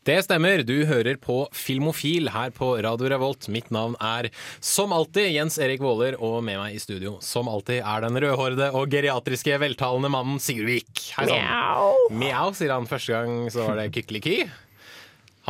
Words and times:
Det 0.00 0.14
stemmer, 0.24 0.62
du 0.64 0.86
hører 0.88 1.18
på 1.20 1.42
Filmofil 1.52 2.30
her 2.32 2.48
på 2.56 2.70
Radio 2.80 3.10
Revolt. 3.12 3.50
Mitt 3.52 3.66
navn 3.68 3.98
er 4.00 4.30
som 4.64 4.94
alltid 4.96 5.28
Jens 5.34 5.58
Erik 5.60 5.82
Våler, 5.84 6.16
og 6.16 6.38
med 6.46 6.56
meg 6.56 6.78
i 6.78 6.80
studio 6.80 7.18
som 7.20 7.50
alltid 7.52 7.82
er 7.82 8.06
den 8.06 8.16
rødhårede 8.24 8.70
og 8.72 8.88
geriatriske 8.94 9.58
veltalende 9.60 10.08
mannen 10.08 10.40
Sigurd 10.40 10.70
Vik. 10.72 11.02
Hei 11.18 11.26
sann. 11.28 12.16
Mjau, 12.16 12.48
sier 12.56 12.72
han 12.72 12.88
første 12.88 13.12
gang, 13.12 13.44
så 13.52 13.66
var 13.68 13.76
det 13.76 13.90
Kykkeliky. 13.98 14.38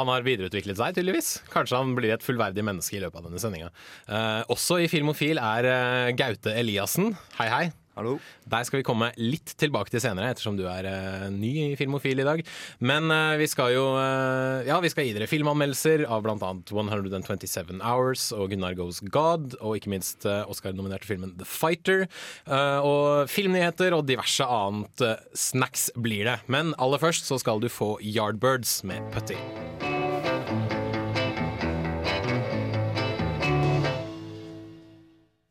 Han 0.01 0.11
har 0.11 0.27
videreutviklet 0.27 0.83
seg, 0.83 0.99
tydeligvis. 0.99 1.30
Kanskje 1.55 1.79
han 1.79 1.95
blir 1.95 2.17
et 2.17 2.27
fullverdig 2.27 2.67
menneske 2.67 2.99
i 2.99 3.05
løpet 3.05 3.23
av 3.23 3.30
denne 3.30 3.39
sendinga. 3.43 3.71
Eh, 4.11 4.51
også 4.51 4.80
i 4.83 4.91
Filmofil 4.91 5.39
er 5.39 5.71
eh, 5.71 6.11
Gaute 6.19 6.59
Eliassen. 6.59 7.15
Hei, 7.39 7.47
hei. 7.55 7.65
Hallo. 7.99 8.15
Der 8.47 8.62
skal 8.67 8.80
vi 8.80 8.87
komme 8.87 9.09
litt 9.19 9.51
tilbake 9.59 9.91
til 9.91 10.03
senere, 10.03 10.30
ettersom 10.30 10.55
du 10.59 10.62
er 10.71 10.87
uh, 10.87 11.27
ny 11.35 11.51
i 11.73 11.79
Filmofil 11.79 12.23
i 12.23 12.27
dag. 12.27 12.43
Men 12.79 13.11
uh, 13.11 13.35
vi 13.41 13.49
skal 13.51 13.75
jo 13.75 13.85
uh, 13.97 14.63
Ja, 14.69 14.79
vi 14.83 14.93
skal 14.93 15.09
gi 15.09 15.16
dere 15.16 15.29
filmanmeldelser 15.30 16.07
av 16.07 16.23
bl.a. 16.25 16.53
127 16.71 17.83
Hours 17.83 18.29
og 18.37 18.55
Gunnar 18.55 18.79
Goes 18.79 19.03
God, 19.11 19.59
og 19.59 19.77
ikke 19.80 19.93
minst 19.93 20.25
Oscar-nominerte 20.25 21.09
filmen 21.09 21.35
The 21.41 21.49
Fighter. 21.49 22.07
Og 22.47 23.30
filmnyheter 23.30 23.95
og 23.97 24.07
diverse 24.09 24.47
annet 24.47 25.05
snacks 25.35 25.88
blir 25.99 26.29
det. 26.30 26.41
Men 26.51 26.74
aller 26.79 27.02
først 27.02 27.29
så 27.30 27.41
skal 27.43 27.63
du 27.63 27.71
få 27.73 27.96
Yardbirds 28.05 28.80
med 28.87 29.02
Putty. 29.15 29.38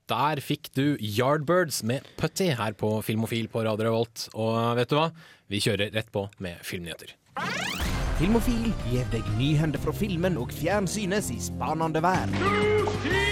Der 0.09 0.39
fikk 0.41 0.71
du 0.73 0.97
Yardbirds 0.97 1.83
med 1.85 2.05
Putty 2.17 2.47
her 2.57 2.73
på 2.73 2.95
Filmofil 3.05 3.45
på 3.51 3.61
Radio 3.61 3.85
Revolt. 3.85 4.25
Og 4.33 4.57
vet 4.79 4.89
du 4.89 4.97
hva? 4.97 5.09
Vi 5.49 5.61
kjører 5.61 5.93
rett 5.93 6.09
på 6.13 6.25
med 6.41 6.57
filmnyheter. 6.65 7.13
Filmofil 8.17 8.71
gir 8.89 9.05
deg 9.13 9.29
nyhender 9.37 9.79
fra 9.81 9.93
filmen 9.95 10.41
og 10.41 10.51
fjernsynets 10.57 11.29
i 11.35 11.37
spanende 11.45 12.01
vær. 12.03 13.28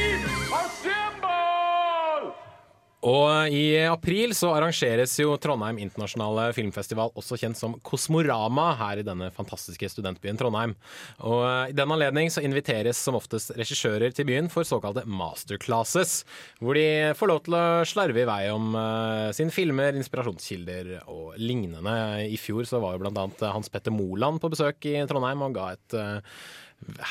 Og 3.06 3.54
i 3.54 3.78
april 3.86 4.34
så 4.34 4.50
arrangeres 4.56 5.12
jo 5.22 5.36
Trondheim 5.38 5.78
internasjonale 5.84 6.48
filmfestival, 6.58 7.12
også 7.14 7.38
kjent 7.38 7.60
som 7.60 7.76
Kosmorama, 7.86 8.72
her 8.80 9.02
i 9.02 9.06
denne 9.06 9.30
fantastiske 9.36 9.92
studentbyen 9.94 10.40
Trondheim. 10.40 10.74
Og 11.22 11.70
i 11.70 11.76
den 11.78 11.94
anledning 11.94 12.34
så 12.34 12.42
inviteres 12.42 12.98
som 12.98 13.20
oftest 13.20 13.54
regissører 13.60 14.16
til 14.18 14.26
byen 14.30 14.50
for 14.50 14.66
såkalte 14.66 15.06
masterclasses, 15.06 16.24
hvor 16.58 16.80
de 16.80 17.14
får 17.20 17.32
lov 17.32 17.44
til 17.46 17.60
å 17.60 17.66
slarve 17.86 18.24
i 18.24 18.30
vei 18.30 18.42
om 18.50 18.74
uh, 18.74 19.30
sine 19.38 19.54
filmer, 19.54 19.94
inspirasjonskilder 20.02 20.96
og 21.06 21.38
lignende. 21.38 21.98
I 22.26 22.42
fjor 22.42 22.66
så 22.66 22.82
var 22.82 22.98
jo 22.98 23.06
blant 23.06 23.22
annet 23.22 23.46
Hans 23.54 23.70
Petter 23.70 23.94
Moland 23.94 24.42
på 24.42 24.50
besøk 24.56 24.90
i 24.90 24.98
Trondheim 25.06 25.46
og 25.46 25.54
ga 25.60 25.70
et 25.78 25.98
uh, 26.02 26.40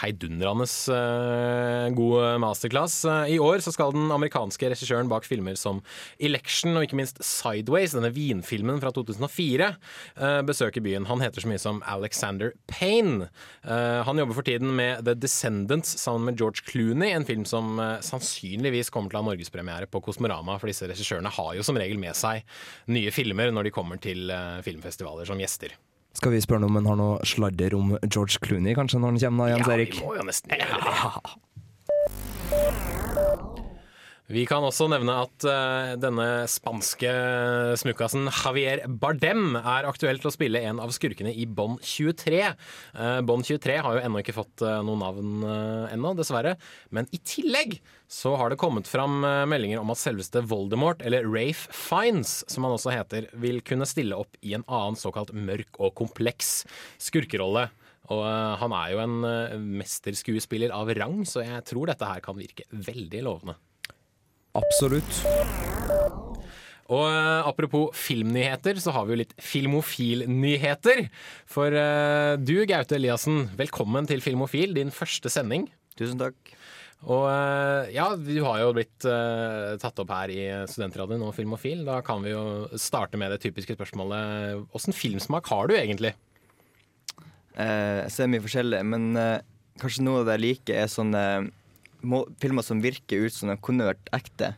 heidundrende 0.00 0.66
uh, 0.66 1.94
god 1.96 2.40
masterclass. 2.40 3.00
Uh, 3.04 3.26
I 3.28 3.38
år 3.42 3.60
så 3.64 3.72
skal 3.74 3.94
den 3.94 4.12
amerikanske 4.14 4.70
regissøren 4.72 5.10
bak 5.10 5.26
filmer 5.28 5.58
som 5.58 5.82
Election 6.22 6.76
og 6.76 6.86
ikke 6.86 6.98
minst 7.00 7.20
Sideways, 7.24 7.94
denne 7.96 8.12
vinfilmen 8.14 8.80
fra 8.82 8.92
2004, 8.94 9.70
uh, 10.20 10.40
besøke 10.46 10.82
byen. 10.84 11.08
Han 11.10 11.24
heter 11.24 11.44
så 11.44 11.50
mye 11.50 11.62
som 11.62 11.82
Alexander 11.86 12.54
Payne. 12.70 13.28
han 13.66 14.18
jobber 14.18 14.36
for 14.36 14.46
tiden 14.46 14.70
med 14.76 15.04
The 15.06 15.14
Descendants 15.14 15.96
sammen 16.00 16.26
med 16.28 16.38
George 16.38 16.62
Clooney, 16.66 17.10
en 17.10 17.26
film 17.26 17.44
som 17.48 17.80
sannsynligvis 18.04 18.90
kommer 18.94 19.10
til 19.10 19.18
å 19.18 19.22
ha 19.22 19.28
norgespremiere 19.30 19.90
på 19.90 20.02
Kosmorama, 20.04 20.58
for 20.60 20.70
disse 20.70 20.88
regissørene 20.88 21.32
har 21.32 21.54
jo 21.56 21.66
som 21.66 21.78
regel 21.78 22.00
med 22.00 22.16
seg 22.16 22.46
nye 22.92 23.12
filmer 23.14 23.52
når 23.54 23.68
de 23.68 23.74
kommer 23.74 24.00
til 24.02 24.30
filmfestivaler 24.66 25.28
som 25.28 25.40
gjester. 25.42 25.74
Skal 26.16 26.32
vi 26.32 26.38
spørre 26.40 26.64
om 26.64 26.72
han 26.78 26.86
har 26.88 26.96
noe 26.96 27.18
sladder 27.28 27.74
om 27.76 27.90
George 28.08 28.38
Clooney, 28.40 28.72
kanskje, 28.78 28.98
når 29.02 29.08
han 29.12 29.20
kommer, 29.26 29.44
da, 29.44 29.50
Jens 29.56 29.68
Erik? 29.74 29.94
Ja, 29.94 29.98
vi 30.00 30.06
må 30.06 30.14
jo 30.16 30.22
nesten 30.30 30.50
gjøre 30.60 30.78
det. 30.86 30.96
Vi 34.26 34.42
kan 34.42 34.64
også 34.66 34.88
nevne 34.90 35.14
at 35.22 35.44
uh, 35.46 35.92
denne 36.02 36.24
spanske 36.50 37.10
smukkasen 37.78 38.26
Javier 38.26 38.80
Bardem 38.90 39.54
er 39.60 39.86
aktuell 39.86 40.18
til 40.18 40.32
å 40.32 40.34
spille 40.34 40.64
en 40.66 40.80
av 40.82 40.90
skurkene 40.90 41.30
i 41.30 41.44
Bond 41.46 41.78
23. 41.86 42.40
Uh, 42.96 43.20
Bond 43.22 43.46
23 43.46 43.76
har 43.86 43.94
jo 43.94 44.00
ennå 44.02 44.24
ikke 44.24 44.34
fått 44.34 44.64
uh, 44.66 44.80
noe 44.82 44.98
navn 44.98 45.44
ennå, 45.94 46.10
dessverre. 46.18 46.56
Men 46.90 47.06
i 47.14 47.20
tillegg 47.22 47.76
så 48.10 48.32
har 48.40 48.50
det 48.50 48.58
kommet 48.58 48.90
fram 48.90 49.20
meldinger 49.46 49.78
om 49.78 49.92
at 49.94 50.00
selveste 50.00 50.42
Voldemort, 50.50 51.04
eller 51.06 51.26
Rafe 51.30 51.70
Fines, 51.70 52.40
som 52.50 52.66
han 52.66 52.74
også 52.74 52.96
heter, 52.96 53.28
vil 53.38 53.60
kunne 53.66 53.86
stille 53.86 54.18
opp 54.18 54.34
i 54.42 54.56
en 54.58 54.66
annen 54.66 54.98
såkalt 54.98 55.30
mørk 55.38 55.78
og 55.78 55.94
kompleks 56.02 56.64
skurkerolle. 57.02 57.68
Og 58.10 58.26
han 58.62 58.74
er 58.78 58.90
jo 58.94 59.02
en 59.02 59.62
mesterskuespiller 59.78 60.74
av 60.74 60.90
rang, 60.98 61.22
så 61.26 61.46
jeg 61.46 61.66
tror 61.70 61.90
dette 61.90 62.10
her 62.10 62.22
kan 62.26 62.38
virke 62.38 62.66
veldig 62.70 63.24
lovende. 63.26 63.58
Absolutt. 64.56 65.20
Og 66.86 67.02
uh, 67.02 67.42
apropos 67.48 67.90
filmnyheter, 67.98 68.78
så 68.78 68.92
har 68.94 69.06
vi 69.06 69.14
jo 69.14 69.22
litt 69.24 69.34
filmofilnyheter. 69.42 71.08
For 71.50 71.74
uh, 71.74 72.36
du, 72.38 72.60
Gaute 72.68 72.98
Eliassen, 72.98 73.48
velkommen 73.58 74.06
til 74.06 74.22
Filmofil, 74.22 74.76
din 74.76 74.94
første 74.94 75.32
sending. 75.32 75.66
Tusen 75.98 76.20
takk. 76.20 76.38
Og 77.06 77.26
uh, 77.26 77.90
ja, 77.92 78.06
du 78.14 78.38
har 78.46 78.62
jo 78.62 78.70
blitt 78.76 79.08
tatt 79.82 79.98
opp 80.02 80.14
her 80.14 80.32
i 80.32 80.46
Studentradioen 80.70 81.26
og 81.26 81.34
Filmofil. 81.36 81.82
Da 81.88 81.98
kan 82.06 82.22
vi 82.24 82.32
jo 82.32 82.70
starte 82.80 83.18
med 83.20 83.34
det 83.34 83.42
typiske 83.42 83.76
spørsmålet. 83.76 84.62
Åssen 84.76 84.96
filmsmak 84.96 85.50
har 85.52 85.68
du 85.70 85.76
egentlig? 85.78 86.14
jeg 87.56 88.12
ser 88.12 88.26
mye 88.28 88.42
forskjellig, 88.44 88.82
men 88.84 89.14
kanskje 89.80 90.02
noe 90.04 90.18
av 90.20 90.26
det 90.28 90.34
jeg 90.34 90.42
liker, 90.42 90.74
er 90.76 90.90
sånn 90.92 91.14
filmer 92.42 92.64
som 92.66 92.82
virker 92.84 93.26
ut 93.26 93.34
som 93.34 93.50
de 93.50 93.56
kunne 93.62 93.88
vært 93.88 94.10
ekte, 94.16 94.54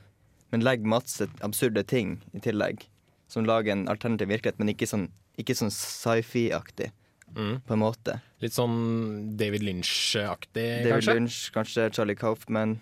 men 0.52 0.64
legger 0.64 0.88
masse 0.88 1.28
absurde 1.44 1.84
ting 1.88 2.18
i 2.32 2.42
tillegg. 2.44 2.86
Som 3.28 3.44
lager 3.48 3.74
en 3.74 3.88
alternativ 3.92 4.30
virkelighet, 4.32 4.60
men 4.60 4.72
ikke 4.72 4.88
sånn, 4.88 5.08
ikke 5.40 5.56
sånn 5.58 5.72
sci-fi-aktig. 5.74 6.90
Mm. 7.36 7.58
På 7.68 7.74
en 7.76 7.82
måte. 7.82 8.14
Litt 8.40 8.54
sånn 8.56 8.76
David 9.36 9.66
Lynch-aktig, 9.66 10.68
kanskje? 10.86 10.88
David 10.88 11.10
Lynch, 11.10 11.40
kanskje 11.52 11.88
Charlie 11.92 12.16
Kaufman. 12.16 12.78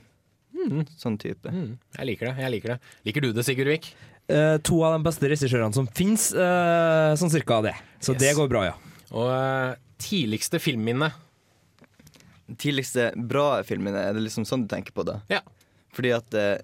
Mm. 0.56 0.84
Sånn 0.98 1.18
type. 1.20 1.50
Mm. 1.50 1.76
Jeg 1.98 2.10
liker 2.12 2.30
det. 2.30 2.36
jeg 2.42 2.54
liker 2.54 2.74
det 2.74 2.78
Liker 3.08 3.26
du 3.26 3.32
det, 3.36 3.44
Sigurd 3.46 3.72
Vik? 3.74 3.90
Uh, 4.26 4.56
to 4.66 4.80
av 4.82 4.96
de 4.96 5.06
beste 5.06 5.28
regissørene 5.30 5.74
som 5.76 5.86
fins, 5.94 6.32
uh, 6.34 7.12
sånn 7.18 7.30
cirka 7.30 7.60
det. 7.66 7.76
Så 8.02 8.14
yes. 8.14 8.22
det 8.22 8.32
går 8.38 8.48
bra, 8.50 8.64
ja. 8.66 9.02
Og 9.14 9.28
uh, 9.30 9.76
tidligste 10.02 10.58
filmminne? 10.62 11.12
Tidligste 12.60 13.10
bra 13.16 13.62
filmene, 13.66 14.08
er 14.08 14.16
det 14.16 14.24
liksom 14.24 14.46
sånn 14.48 14.66
du 14.66 14.70
tenker 14.72 14.94
på 14.96 15.04
det? 15.08 15.18
Ja. 15.32 15.42
Fordi 15.96 16.12
at 16.16 16.36
eh, 16.36 16.58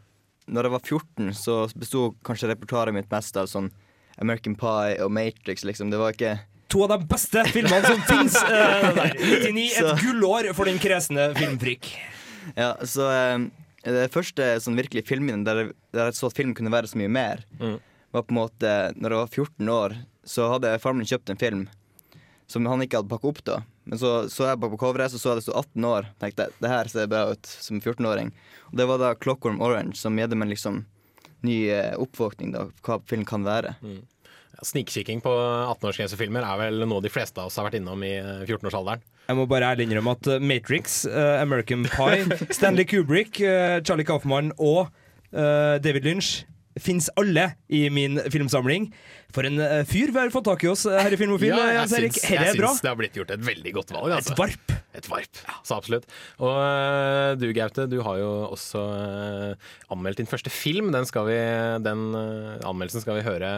når 0.52 0.68
jeg 0.68 0.74
var 0.74 0.86
14, 0.86 1.32
så 1.38 1.56
besto 1.78 2.06
kanskje 2.26 2.50
repertoaret 2.52 2.94
mitt 2.96 3.10
mest 3.12 3.36
av 3.38 3.48
sånn 3.50 3.70
American 4.20 4.56
Pie 4.58 4.98
og 5.02 5.12
Matrix, 5.14 5.64
liksom. 5.64 5.92
Det 5.92 6.00
var 6.00 6.16
ikke 6.16 6.38
To 6.72 6.86
av 6.86 6.94
de 6.94 7.04
beste 7.04 7.42
filmene 7.52 7.84
som 7.84 7.98
fins! 8.08 8.36
Eh, 8.48 9.00
99, 9.20 9.64
et 9.76 10.04
gullår 10.06 10.52
for 10.56 10.68
den 10.68 10.80
kresne 10.80 11.28
filmfrikk. 11.36 11.90
Ja, 12.56 12.72
så 12.88 13.10
eh, 13.12 13.44
det 13.84 14.08
første 14.14 14.54
sånn 14.64 14.78
virkelig 14.78 15.04
filmen 15.08 15.44
der, 15.44 15.72
der, 15.92 16.08
jeg 16.08 16.16
så 16.16 16.30
at 16.30 16.38
film 16.38 16.54
kunne 16.56 16.72
være 16.72 16.88
så 16.88 17.00
mye 17.00 17.12
mer, 17.12 17.44
mm. 17.60 17.76
var 18.14 18.24
på 18.24 18.32
en 18.32 18.40
måte 18.40 18.72
Når 18.96 19.14
jeg 19.14 19.20
var 19.20 19.36
14 19.36 19.72
år, 19.76 19.96
så 20.24 20.48
hadde 20.54 20.78
faren 20.80 21.00
min 21.02 21.10
kjøpt 21.10 21.34
en 21.34 21.40
film 21.40 21.66
som 22.50 22.66
han 22.68 22.84
ikke 22.84 23.00
hadde 23.00 23.10
pakka 23.12 23.30
opp 23.30 23.44
da. 23.48 23.60
Men 23.88 23.98
så 23.98 24.12
så 24.30 24.46
jeg 24.46 24.60
på 24.62 24.78
coveret, 24.80 25.12
så 25.12 25.18
så 25.18 25.32
jeg 25.32 25.40
det 25.40 25.46
sto 25.48 25.56
18 25.58 25.88
år. 25.88 26.08
Tenkte 26.22 26.46
jeg, 26.46 26.58
det 26.62 26.70
her 26.70 26.90
ser 26.90 27.10
bra 27.10 27.24
ut 27.32 27.50
som 27.50 27.80
14-åring. 27.80 28.30
Og 28.70 28.78
det 28.78 28.88
var 28.88 29.02
da 29.02 29.14
Clockworm 29.18 29.60
Orange 29.64 29.98
som 29.98 30.18
gjedde 30.18 30.38
meg 30.38 30.52
liksom 30.54 30.84
ny 31.42 31.58
eh, 31.74 31.92
oppvåkning 31.98 32.54
da, 32.54 32.68
hva 32.86 33.00
film 33.10 33.26
kan 33.28 33.46
være. 33.46 33.74
Mm. 33.82 34.00
Ja, 34.52 34.66
Snikkikking 34.68 35.22
på 35.24 35.32
18-årsgrensefilmer 35.32 36.46
er 36.46 36.60
vel 36.60 36.86
noe 36.86 37.02
de 37.02 37.10
fleste 37.10 37.40
av 37.42 37.50
oss 37.50 37.58
har 37.58 37.66
vært 37.66 37.80
innom 37.80 38.04
i 38.06 38.14
14-årsalderen. 38.20 39.02
Eh, 39.02 39.26
jeg 39.32 39.38
må 39.38 39.48
bare 39.50 39.72
ærlig 39.72 39.88
innrømme 39.88 40.14
at 40.14 40.30
eh, 40.30 40.42
Matrix, 40.52 41.02
uh, 41.08 41.40
American 41.40 41.86
Pie, 41.88 42.38
Stanley 42.56 42.86
Kubrick, 42.88 43.40
uh, 43.42 43.80
Charlie 43.82 44.06
Kaufman 44.06 44.52
og 44.58 44.86
uh, 45.34 45.78
David 45.82 46.06
Lynch 46.06 46.42
fins 46.80 47.10
alle 47.20 47.50
i 47.72 47.86
min 47.92 48.20
filmsamling. 48.32 48.90
For 49.32 49.48
en 49.48 49.60
uh, 49.60 49.80
fyr 49.88 50.12
vi 50.12 50.20
har 50.20 50.32
fått 50.32 50.48
tak 50.50 50.64
i 50.64 50.70
oss 50.72 50.84
her 50.88 51.12
i 51.14 51.18
Filmofil. 51.20 51.54
Ja, 51.54 51.82
jeg, 51.82 51.90
syns, 51.92 52.22
jeg 52.28 52.54
syns 52.56 52.82
det 52.84 52.90
har 52.90 52.98
blitt 53.00 53.16
gjort 53.16 53.32
et 53.32 53.44
veldig 53.44 53.74
godt 53.78 53.94
valg. 53.96 54.16
Altså. 54.18 54.34
Et 54.36 54.42
varp. 54.42 54.74
Et 54.92 55.06
varp, 55.08 55.38
så 55.64 55.78
absolutt. 55.78 56.04
Og 56.42 56.52
uh, 56.52 57.32
du 57.40 57.46
Gaute, 57.56 57.86
du 57.88 57.98
har 58.04 58.18
jo 58.20 58.30
også 58.52 58.82
uh, 58.92 59.70
anmeldt 59.94 60.20
din 60.20 60.28
første 60.28 60.52
film. 60.52 60.90
Den, 60.92 61.08
skal 61.08 61.30
vi, 61.30 61.38
den 61.80 62.04
uh, 62.12 62.60
anmeldelsen 62.68 63.04
skal 63.04 63.16
vi 63.20 63.24
høre 63.24 63.52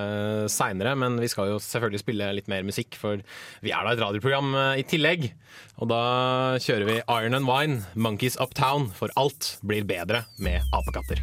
seinere, 0.52 0.94
men 0.98 1.18
vi 1.22 1.30
skal 1.32 1.50
jo 1.50 1.58
selvfølgelig 1.62 2.04
spille 2.04 2.30
litt 2.38 2.50
mer 2.50 2.62
musikk, 2.66 2.94
for 3.00 3.22
vi 3.64 3.74
er 3.74 3.82
da 3.82 3.94
et 3.94 4.02
radioprogram 4.02 4.54
eh, 4.54 4.82
i 4.82 4.86
tillegg. 4.88 5.30
Og 5.82 5.90
da 5.90 6.02
kjører 6.62 6.88
vi 6.90 7.00
Iron 7.02 7.38
and 7.38 7.50
Wine, 7.50 7.82
Monkeys 7.94 8.38
Uptown, 8.42 8.90
for 8.94 9.14
alt 9.20 9.56
blir 9.66 9.86
bedre 9.88 10.24
med 10.38 10.62
apekatter. 10.74 11.22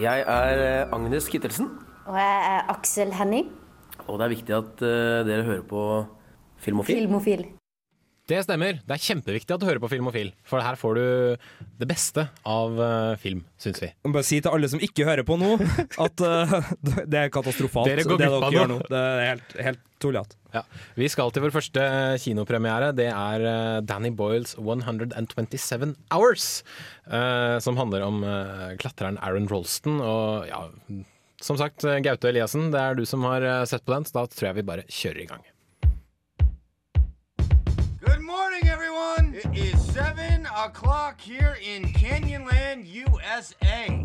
Jeg 0.00 0.24
er 0.26 0.62
eh, 0.66 0.94
Agnes 0.94 1.28
Kittelsen, 1.28 1.68
Og 2.06 2.16
jeg 2.18 2.38
er 2.52 2.70
Aksel 2.72 3.12
Henning, 3.14 3.50
og 4.08 4.18
det 4.18 4.24
er 4.26 4.32
viktig 4.32 4.54
at 4.56 4.82
eh, 4.82 5.20
dere 5.28 5.44
hører 5.46 5.62
på 5.68 5.82
Filmofil. 6.62 6.96
filmofil. 6.96 7.44
Det 8.30 8.38
stemmer. 8.46 8.78
Det 8.86 8.94
er 8.94 9.02
kjempeviktig 9.02 9.54
at 9.54 9.62
du 9.62 9.66
hører 9.66 9.82
på 9.82 9.90
Filmofil, 9.90 10.30
for 10.46 10.62
her 10.62 10.78
får 10.78 10.98
du 10.98 11.04
det 11.80 11.88
beste 11.90 12.24
av 12.48 12.78
eh, 12.78 13.14
film, 13.20 13.42
syns 13.60 13.82
vi. 13.82 13.88
Jeg 13.90 14.08
må 14.08 14.14
bare 14.14 14.28
si 14.28 14.38
til 14.38 14.54
alle 14.54 14.70
som 14.70 14.82
ikke 14.82 15.06
hører 15.08 15.26
på 15.26 15.36
nå, 15.40 15.56
at 16.06 16.22
uh, 16.22 16.54
det 17.12 17.18
er 17.24 17.32
katastrofalt. 17.34 17.90
Dere 17.90 18.06
det 18.06 18.20
dere 18.22 18.52
gjør 18.54 18.70
nå. 18.70 18.78
Det 18.86 19.02
er 19.02 19.24
helt, 19.32 19.56
helt 19.66 19.82
tullete. 20.02 20.38
Ja. 20.54 20.62
Vi 20.98 21.08
skal 21.10 21.32
til 21.34 21.46
vår 21.46 21.54
første 21.54 21.86
kinopremiere. 22.22 22.92
Det 22.94 23.08
er 23.10 23.46
eh, 23.48 23.78
Danny 23.88 24.12
Boyles 24.14 24.54
127 24.58 25.94
Hours. 26.14 26.50
uh, 27.08 27.58
som 27.64 27.78
handler 27.80 28.06
om 28.06 28.22
uh, 28.22 28.76
klatreren 28.78 29.18
Aaron 29.18 29.50
Rolston. 29.50 29.98
Og 30.04 30.46
ja, 30.46 30.66
som 31.42 31.58
sagt, 31.58 31.84
eh, 31.84 31.98
Gaute 31.98 32.28
Eliassen, 32.30 32.70
det 32.70 32.78
er 32.78 32.94
du 32.94 33.04
som 33.08 33.24
har 33.26 33.42
eh, 33.42 33.64
sett 33.66 33.84
på 33.84 33.92
den, 33.96 34.06
så 34.06 34.20
da 34.20 34.26
tror 34.30 34.48
jeg 34.52 34.60
vi 34.60 34.68
bare 34.68 34.86
kjører 34.86 35.24
i 35.24 35.26
gang. 35.26 35.42
Everyone. 39.12 39.34
It 39.34 39.58
is 39.58 39.94
7 39.94 40.46
o'clock 40.46 41.20
here 41.20 41.56
in 41.62 41.82
Canyonland, 41.92 42.86
USA. 42.86 44.04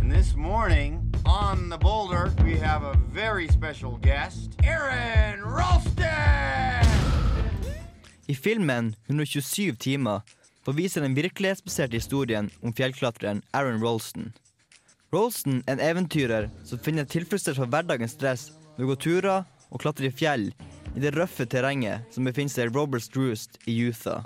And 0.00 0.12
this 0.12 0.34
morning, 0.34 1.14
on 1.24 1.68
the 1.68 1.78
boulder, 1.78 2.32
we 2.44 2.56
have 2.58 2.82
a 2.82 2.94
very 3.12 3.48
special 3.48 3.98
guest, 4.02 4.50
Aaron 4.64 5.42
Ralston! 5.42 6.86
I 8.28 8.34
filmen 8.34 8.96
127 9.06 9.76
timer 9.76 10.20
får 10.64 10.72
vise 10.72 11.00
den 11.00 11.14
virkelighetsbaserte 11.14 11.96
historien 11.96 12.50
om 12.62 12.72
fjellklatreren 12.72 13.42
Aaron 13.52 13.82
Rolston. 13.82 14.32
Rolston 15.14 15.62
er 15.66 15.72
en 15.72 15.80
eventyrer 15.80 16.48
som 16.64 16.78
finner 16.78 17.04
tilfredsstillelse 17.04 17.62
fra 17.62 17.70
hverdagens 17.70 18.16
stress 18.18 18.50
ved 18.76 18.86
å 18.86 18.88
gå 18.90 18.96
turer 18.96 19.44
og 19.70 19.80
klatre 19.82 20.08
i 20.08 20.12
fjell 20.14 20.48
i 20.96 21.02
det 21.02 21.12
røffe 21.16 21.46
terrenget 21.50 22.06
som 22.14 22.24
befinner 22.28 22.52
seg 22.52 22.70
i 22.70 22.74
Roberts 22.76 23.10
Roost 23.16 23.58
i 23.66 23.74
Utah. 23.86 24.22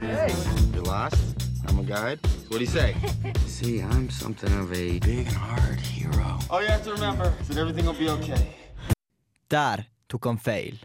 You're 0.00 0.84
lost? 0.86 1.48
I'm 1.68 1.78
a 1.78 1.82
guide. 1.82 2.18
What'd 2.48 2.60
he 2.60 2.66
say? 2.66 2.94
See, 3.46 3.80
I'm 3.80 4.10
something 4.10 4.52
of 4.58 4.72
a 4.72 4.98
big 4.98 5.26
and 5.26 5.36
hard 5.36 5.80
hero. 5.80 6.38
All 6.50 6.62
you 6.62 6.68
have 6.68 6.84
to 6.84 6.92
remember 6.92 7.32
is 7.40 7.48
that 7.48 7.58
everything 7.58 7.86
will 7.86 7.98
be 7.98 8.08
okay. 8.10 8.54
Der 9.48 9.84
tok 10.08 10.24
han 10.24 10.38
feil. 10.38 10.78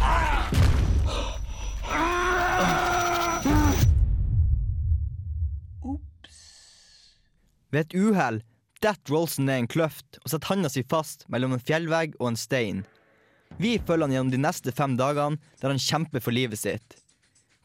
Ved 7.70 7.80
et 7.80 7.94
uhell 7.94 8.42
detter 8.82 9.14
Rolson 9.14 9.48
ned 9.48 9.62
en 9.62 9.70
kløft 9.70 10.18
og 10.22 10.30
setter 10.32 10.52
handa 10.52 10.70
si 10.72 10.84
fast 10.90 11.24
mellom 11.32 11.56
en 11.56 11.62
fjellvegg 11.62 12.16
og 12.20 12.32
en 12.32 12.38
stein. 12.40 12.84
Vi 13.62 13.76
følger 13.78 14.06
han 14.06 14.14
gjennom 14.14 14.32
de 14.34 14.42
neste 14.42 14.72
fem 14.74 14.96
dagene 14.98 15.40
der 15.62 15.72
han 15.72 15.82
kjemper 15.82 16.22
for 16.22 16.34
livet 16.34 16.60
sitt. 16.60 16.98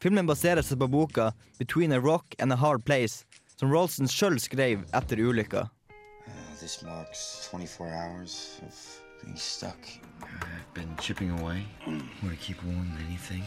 Filmen 0.02 0.26
baserer 0.26 0.64
seg 0.66 0.80
på 0.80 0.88
boka 0.90 1.32
'Between 1.58 1.92
a 1.92 2.00
Rock 2.00 2.34
and 2.38 2.52
a 2.52 2.56
Hard 2.56 2.84
Place', 2.84 3.24
som 3.56 3.70
Rolson 3.70 4.08
sjøl 4.08 4.40
skrev 4.40 4.82
etter 4.94 5.20
ulykka. 5.20 5.68
Uh, 6.26 6.32
this 6.58 6.82
marks 6.82 7.48
24 7.50 7.86
hours 7.86 8.60
of 8.66 8.74
being 9.22 9.36
stuck. 9.36 9.78
I've 10.22 10.74
been 10.74 10.96
chipping 11.00 11.30
away. 11.38 11.66
Want 11.86 12.34
to 12.34 12.36
keep 12.36 12.62
warm 12.64 12.88
than 12.90 13.06
anything. 13.06 13.44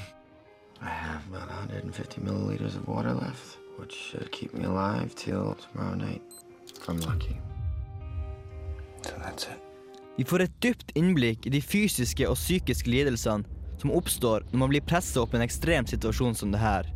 I 0.82 0.90
have 0.90 1.28
about 1.28 1.50
150 1.50 2.22
milliliters 2.22 2.76
of 2.76 2.88
water 2.88 3.14
left, 3.14 3.58
which 3.78 3.94
should 3.94 4.32
keep 4.32 4.54
me 4.54 4.66
alive 4.66 5.16
till 5.16 5.56
tomorrow 5.56 5.96
night, 5.96 6.22
if 6.68 6.88
I'm 6.88 7.00
lucky. 7.00 7.40
So 9.06 9.13
that's 9.22 9.48
it. 9.48 9.62
Vi 10.18 10.24
får 10.25 10.46
et 10.46 10.60
dypt 10.63 10.92
innblikk 10.96 11.46
i 11.46 11.52
de 11.52 11.60
fysiske 11.62 12.28
og 12.30 12.38
psykiske 12.40 12.90
lidelsene 12.90 13.44
som 13.81 13.92
oppstår 13.92 14.46
når 14.52 14.62
man 14.62 14.72
blir 14.72 14.86
pressa 14.88 15.22
opp 15.22 15.34
i 15.36 15.40
en 15.40 15.46
ekstrem 15.46 15.88
situasjon 15.90 16.38
som 16.40 16.54
det 16.54 16.62
her. 16.62 16.88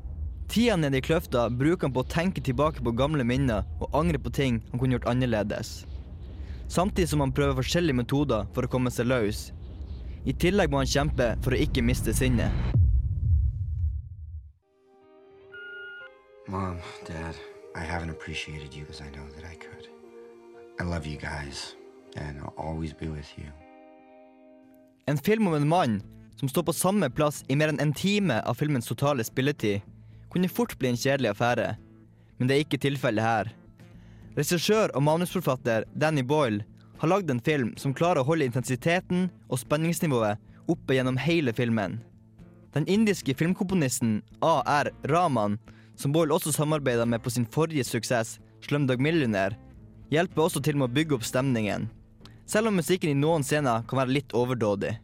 Tida 0.50 0.77
nede 0.79 0.97
i 0.97 1.06
kløfta 1.06 1.44
bruker 1.51 1.85
han 1.85 1.94
på 1.94 2.01
å 2.01 2.09
tenke 2.09 2.41
tilbake 2.41 2.81
på 2.81 2.95
gamle 2.97 3.25
minner 3.27 3.67
og 3.83 3.94
angre 4.00 4.17
på 4.23 4.31
ting 4.33 4.61
han 4.71 4.79
kunne 4.81 4.95
gjort 4.95 5.09
annerledes. 5.11 5.83
Samtidig 6.69 7.11
som 7.11 7.21
han 7.21 7.35
prøver 7.35 7.59
forskjellige 7.59 8.00
metoder 8.00 8.47
for 8.55 8.65
å 8.65 8.71
komme 8.71 8.94
seg 8.94 9.12
løs. 9.12 9.50
I 10.25 10.33
tillegg 10.33 10.71
må 10.71 10.81
han 10.81 10.89
kjempe 10.89 11.33
for 11.44 11.53
å 11.53 11.59
ikke 11.59 11.83
miste 11.85 12.15
sinnet. 12.15 12.50
Mom, 16.50 16.79
Dad, 17.05 17.35
I 17.75 17.85
haven't 17.85 18.09
appreciated 18.09 18.73
you 18.73 18.85
as 18.89 19.01
I 19.01 19.09
know 19.13 19.27
that 19.35 19.45
I 19.45 19.55
could. 19.55 19.85
I 20.79 20.83
love 20.83 21.05
you 21.05 21.17
guys, 21.17 21.75
En 25.09 25.17
film 25.17 25.47
om 25.47 25.53
en 25.53 25.67
mann 25.67 26.01
som 26.39 26.50
står 26.50 26.63
på 26.63 26.73
samme 26.73 27.09
plass 27.09 27.44
i 27.47 27.56
mer 27.56 27.73
enn 27.73 27.81
en 27.83 27.94
time 27.94 28.39
av 28.47 28.56
filmens 28.56 28.88
totale 28.88 29.23
spilletid, 29.27 29.81
kunne 30.31 30.50
fort 30.50 30.77
bli 30.79 30.91
en 30.91 31.00
kjedelig 31.00 31.33
affære. 31.33 31.73
Men 32.38 32.47
det 32.47 32.56
er 32.56 32.63
ikke 32.63 32.79
tilfellet 32.79 33.25
her. 33.25 33.50
Regissør 34.38 34.94
og 34.95 35.03
manusforfatter 35.03 35.88
Danny 36.00 36.23
Boyle 36.23 36.63
har 37.01 37.11
lagd 37.11 37.31
en 37.31 37.41
film 37.44 37.73
som 37.77 37.95
klarer 37.95 38.21
å 38.21 38.29
holde 38.29 38.47
intensiteten 38.47 39.27
og 39.50 39.59
spenningsnivået 39.59 40.39
oppe 40.69 40.95
gjennom 40.95 41.19
hele 41.19 41.53
filmen. 41.55 42.00
Den 42.71 42.85
indiske 42.88 43.33
filmkomponisten 43.33 44.19
A.R. 44.45 44.91
Raman, 45.09 45.57
som 45.97 46.13
Boyle 46.13 46.35
også 46.35 46.53
samarbeida 46.53 47.05
med 47.05 47.23
på 47.25 47.33
sin 47.33 47.47
forrige 47.50 47.83
suksess, 47.83 48.38
Slumdog 48.62 49.01
Millionaire, 49.01 49.57
hjelper 50.13 50.45
også 50.45 50.62
til 50.63 50.77
med 50.77 50.89
å 50.89 50.94
bygge 50.94 51.17
opp 51.17 51.25
stemningen. 51.25 51.89
Selv 52.50 52.72
om 52.72 52.80
musikken 52.80 53.12
i 53.12 53.18
noen 53.18 53.44
scener 53.46 53.84
kan 53.86 54.00
være 54.00 54.16
litt 54.16 54.34
overdådig. 54.34 54.96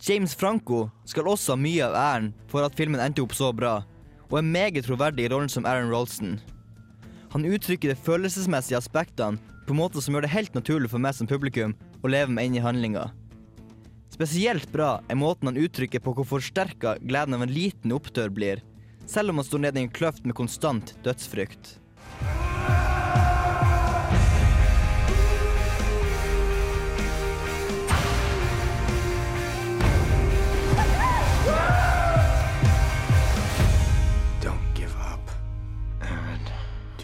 James 0.00 0.32
Franco 0.32 0.86
skal 1.04 1.28
også 1.28 1.52
ha 1.52 1.60
mye 1.60 1.84
av 1.84 1.96
æren 2.00 2.30
for 2.48 2.64
at 2.64 2.78
filmen 2.78 3.02
endte 3.04 3.20
opp 3.20 3.34
så 3.36 3.50
bra, 3.52 3.82
og 4.30 4.38
er 4.38 4.46
meget 4.48 4.86
troverdig 4.86 5.26
i 5.26 5.32
rollen 5.34 5.52
som 5.52 5.68
Aaron 5.68 5.92
Rolston. 5.92 6.38
Han 7.34 7.44
uttrykker 7.44 7.92
de 7.92 8.04
følelsesmessige 8.06 8.80
aspektene 8.80 9.36
på 9.66 9.74
en 9.76 9.80
måte 9.82 10.00
som 10.00 10.16
gjør 10.16 10.24
det 10.24 10.32
helt 10.32 10.56
naturlig 10.56 10.88
for 10.94 11.02
meg 11.04 11.18
som 11.18 11.28
publikum 11.28 11.76
å 12.00 12.08
leve 12.08 12.32
meg 12.32 12.48
inn 12.48 12.56
i 12.56 12.64
handlinga. 12.64 13.10
Spesielt 14.10 14.72
bra 14.72 14.94
er 15.12 15.20
måten 15.20 15.50
han 15.50 15.60
uttrykker 15.60 16.00
på 16.00 16.16
hvor 16.16 16.30
forsterka 16.32 16.96
gleden 17.04 17.36
av 17.36 17.44
en 17.44 17.52
liten 17.52 17.92
opptør 17.92 18.32
blir, 18.32 18.64
selv 19.04 19.34
om 19.34 19.42
han 19.42 19.50
står 19.50 19.66
nede 19.66 19.82
i 19.82 19.84
en 19.84 19.92
kløft 19.92 20.24
med 20.24 20.38
konstant 20.40 20.96
dødsfrykt. 21.04 21.76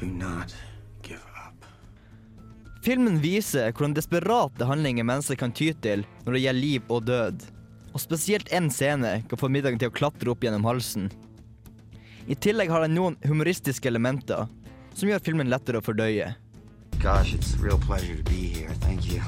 Do 0.00 0.06
not 0.06 0.54
give 1.02 1.20
up. 1.36 1.64
Filmen 2.82 3.20
viser 3.20 3.72
hvordan 3.72 3.94
desperate 3.96 4.64
handlinger 4.64 5.04
mennesker 5.04 5.36
kan 5.40 5.52
ty 5.52 5.72
til 5.82 6.04
når 6.24 6.32
det 6.32 6.40
gjelder 6.44 6.62
liv 6.62 6.82
og 6.92 7.06
død. 7.06 7.46
Og 7.94 8.00
spesielt 8.02 8.52
én 8.52 8.70
scene 8.70 9.22
kan 9.28 9.38
få 9.40 9.48
middagen 9.48 9.78
til 9.80 9.88
å 9.88 9.96
klatre 9.96 10.30
opp 10.32 10.44
gjennom 10.44 10.68
halsen. 10.68 11.08
I 12.26 12.34
tillegg 12.34 12.70
har 12.70 12.80
den 12.84 12.94
noen 12.98 13.16
humoristiske 13.24 13.88
elementer 13.88 14.46
som 14.96 15.08
gjør 15.08 15.24
filmen 15.24 15.50
lettere 15.52 15.78
å 15.80 15.84
fordøye. 15.84 16.34
Gosh, 17.00 17.34
it's 17.34 17.54
a 17.54 17.58
real 17.62 17.78
pleasure 17.78 18.16
to 18.16 18.22
be 18.24 18.48
here. 18.48 18.70
Thank 18.80 19.06
you. 19.06 19.20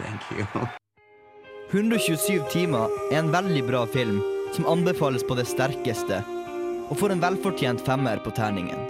thank 0.00 0.22
you. 0.32 0.46
127 1.70 2.42
timer 2.52 2.88
er 3.10 3.18
en 3.18 3.32
veldig 3.32 3.64
bra 3.66 3.86
film 3.86 4.22
som 4.54 4.66
anbefales 4.70 5.24
på 5.26 5.34
det 5.34 5.46
sterkeste, 5.50 6.20
og 6.90 6.98
får 7.00 7.14
en 7.14 7.24
velfortjent 7.24 7.82
femmer 7.86 8.20
på 8.24 8.32
terningen. 8.36 8.80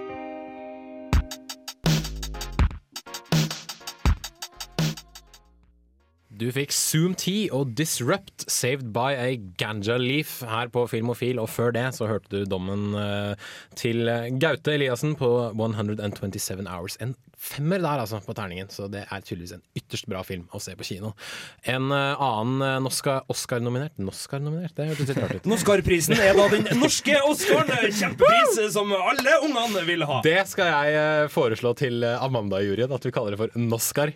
Du 6.34 6.48
fikk 6.52 6.72
Zoom 6.74 7.12
T 7.14 7.46
og 7.54 7.76
Disrupt, 7.78 8.44
Saved 8.50 8.90
by 8.92 9.14
a 9.14 9.28
Ganja 9.60 9.94
Leaf 10.02 10.40
her 10.44 10.68
på 10.74 10.82
Filmofil. 10.90 11.38
Og 11.38 11.48
før 11.48 11.70
det 11.72 11.86
så 11.94 12.08
hørte 12.10 12.42
du 12.42 12.50
dommen 12.50 12.90
eh, 12.98 13.38
til 13.78 14.10
Gaute 14.42 14.74
Eliassen 14.74 15.14
på 15.16 15.30
127 15.54 16.66
Hours. 16.66 16.98
En 17.00 17.14
femmer 17.44 17.82
der, 17.82 18.02
altså, 18.04 18.20
på 18.24 18.34
terningen. 18.36 18.70
Så 18.72 18.88
det 18.92 19.04
er 19.04 19.24
tydeligvis 19.24 19.56
en 19.58 19.64
ytterst 19.76 20.08
bra 20.10 20.22
film 20.26 20.46
å 20.54 20.60
se 20.62 20.74
på 20.78 20.86
kino. 20.88 21.12
En 21.68 21.90
uh, 21.92 22.20
annen 22.24 22.88
Oscar- 22.88 23.24
Oscar-nominert 23.32 24.00
Oscar-nominert, 24.14 24.74
det 24.76 24.88
hørtes 24.90 25.10
litt 25.10 25.22
rart 25.22 25.38
ut. 25.38 25.48
Oscar-prisen 25.58 26.16
er 26.18 26.36
da 26.38 26.48
den 26.52 26.68
norske 26.80 27.16
Oscaren. 27.28 27.72
Kjempepris 27.94 28.60
som 28.74 28.92
alle 28.96 29.38
ungene 29.44 29.84
vil 29.88 30.06
ha. 30.08 30.20
Det 30.24 30.40
skal 30.50 30.70
jeg 30.72 30.98
uh, 30.98 31.32
foreslå 31.32 31.74
til 31.78 32.04
eh, 32.06 32.22
Amanda-juryen, 32.24 32.92
at 32.94 33.06
vi 33.06 33.12
kaller 33.14 33.34
det 33.34 33.42
for 33.44 33.58
Noscar. 33.58 34.14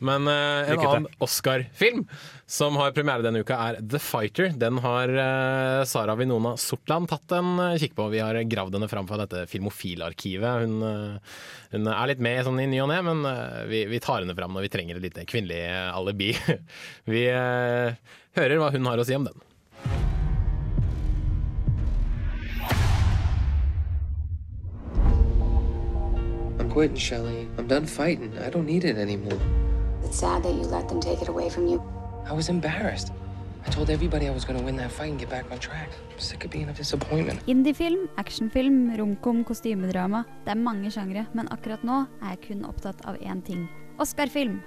Men 0.00 0.28
uh, 0.30 0.70
en 0.70 0.80
annen 0.80 1.08
Oscar-film 1.22 2.06
som 2.50 2.74
har 2.80 2.90
premiere 2.90 3.22
denne 3.22 3.44
uka, 3.44 3.54
er 3.54 3.76
The 3.78 4.00
Fighter. 4.02 4.48
Den 4.58 4.80
har 4.82 5.12
uh, 5.14 5.84
Sara 5.86 6.16
Vinona 6.18 6.56
Sortland 6.58 7.06
tatt 7.12 7.30
en 7.36 7.52
uh, 7.60 7.76
kikk 7.78 7.94
på. 7.94 8.08
Vi 8.10 8.18
har 8.18 8.34
gravd 8.50 8.74
henne 8.74 8.88
fram 8.90 9.06
fra 9.06 9.20
dette 9.20 9.44
filmofilarkivet. 9.52 10.64
Hun, 10.64 10.80
eh, 10.82 11.36
hun 11.76 11.86
er 11.92 12.10
litt 12.10 12.22
med 12.26 12.40
i 12.40 12.46
sånn 12.48 12.58
i 12.62 12.68
ny 12.70 12.80
og 12.82 12.90
ne, 12.90 12.98
men 13.04 13.22
eh, 13.28 13.62
vi, 13.70 13.84
vi 13.90 14.00
tar 14.02 14.22
henne 14.22 14.36
fram 14.36 14.54
når 14.54 14.66
vi 14.66 14.72
trenger 14.72 14.98
et 14.98 15.04
lite 15.04 15.26
kvinnelig 15.28 15.60
eh, 15.66 15.88
alibi. 15.96 16.32
vi 17.14 17.24
eh, 17.30 17.96
hører 18.38 18.60
hva 18.60 18.70
hun 18.74 18.88
har 18.90 19.00
å 19.00 19.06
si 19.06 19.16
om 19.16 19.28
den. 19.28 19.46
I'm 26.58 26.70
quitting, 26.70 26.96
Shelly. 26.96 27.48
I'm 27.58 27.66
done 27.66 27.86
fighting. 27.86 28.36
I 28.38 28.50
don't 28.50 28.66
need 28.66 28.84
it 28.84 28.96
anymore. 28.96 29.40
It's 30.04 30.18
sad 30.18 30.42
that 30.42 30.54
you 30.54 30.66
let 30.66 30.88
them 30.88 31.00
take 31.00 31.22
it 31.22 31.28
away 31.28 31.48
from 31.48 31.66
you. 31.66 31.82
I 32.28 32.32
was 32.32 32.48
embarrassed. 32.48 33.12
Indiefilm, 37.50 38.06
actionfilm, 38.20 38.78
romkom, 38.96 39.42
kostymedrama. 39.44 40.24
Det 40.46 40.54
er 40.54 40.62
mange 40.62 40.92
sjangre, 40.92 41.26
men 41.36 41.50
akkurat 41.52 41.84
nå 41.84 42.02
er 42.22 42.34
jeg 42.34 42.42
kun 42.48 42.64
opptatt 42.68 43.04
av 43.10 43.20
én 43.20 43.42
ting. 43.44 43.66
Oscar-film. 44.00 44.60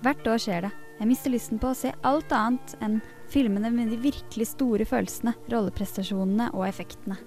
Hvert 0.00 0.24
år 0.32 0.40
skjer 0.40 0.64
det. 0.66 0.72
Jeg 1.00 1.08
mister 1.08 1.32
lysten 1.32 1.60
på 1.60 1.70
å 1.72 1.76
se 1.76 1.92
alt 2.04 2.32
annet 2.32 2.74
enn 2.84 2.98
filmene 3.32 3.70
med 3.72 3.92
de 3.92 4.00
virkelig 4.00 4.50
store 4.54 4.88
følelsene, 4.88 5.36
rolleprestasjonene 5.52 6.50
og 6.56 6.66
effektene. 6.68 7.20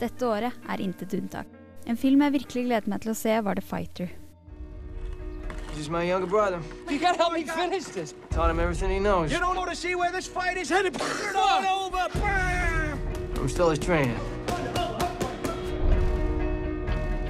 Dette 0.00 0.28
året 0.28 0.56
er 0.68 0.84
intet 0.84 1.14
unntak. 1.16 1.48
En 1.86 2.00
film 2.00 2.24
jeg 2.24 2.40
virkelig 2.40 2.66
gledet 2.66 2.90
meg 2.90 3.04
til 3.04 3.12
å 3.12 3.18
se, 3.18 3.36
var 3.44 3.60
The 3.60 3.64
Fighter. 3.64 4.10
He's 5.76 5.90
my 5.90 6.02
younger 6.04 6.26
brother. 6.26 6.58
You 6.88 6.98
gotta 6.98 7.18
help 7.18 7.34
me 7.34 7.44
finish 7.44 7.84
this. 7.84 8.14
Taught 8.30 8.50
him 8.50 8.60
everything 8.60 8.90
he 8.90 8.98
knows. 8.98 9.30
You 9.30 9.38
don't 9.38 9.56
want 9.56 9.68
to 9.68 9.76
see 9.76 9.94
where 9.94 10.10
this 10.10 10.26
fight 10.26 10.56
is 10.56 10.70
headed. 10.70 10.98
Start 10.98 11.66
over. 11.70 12.08
I'm 13.38 13.48
still 13.48 13.68
his 13.68 13.78
trainer. 13.78 14.16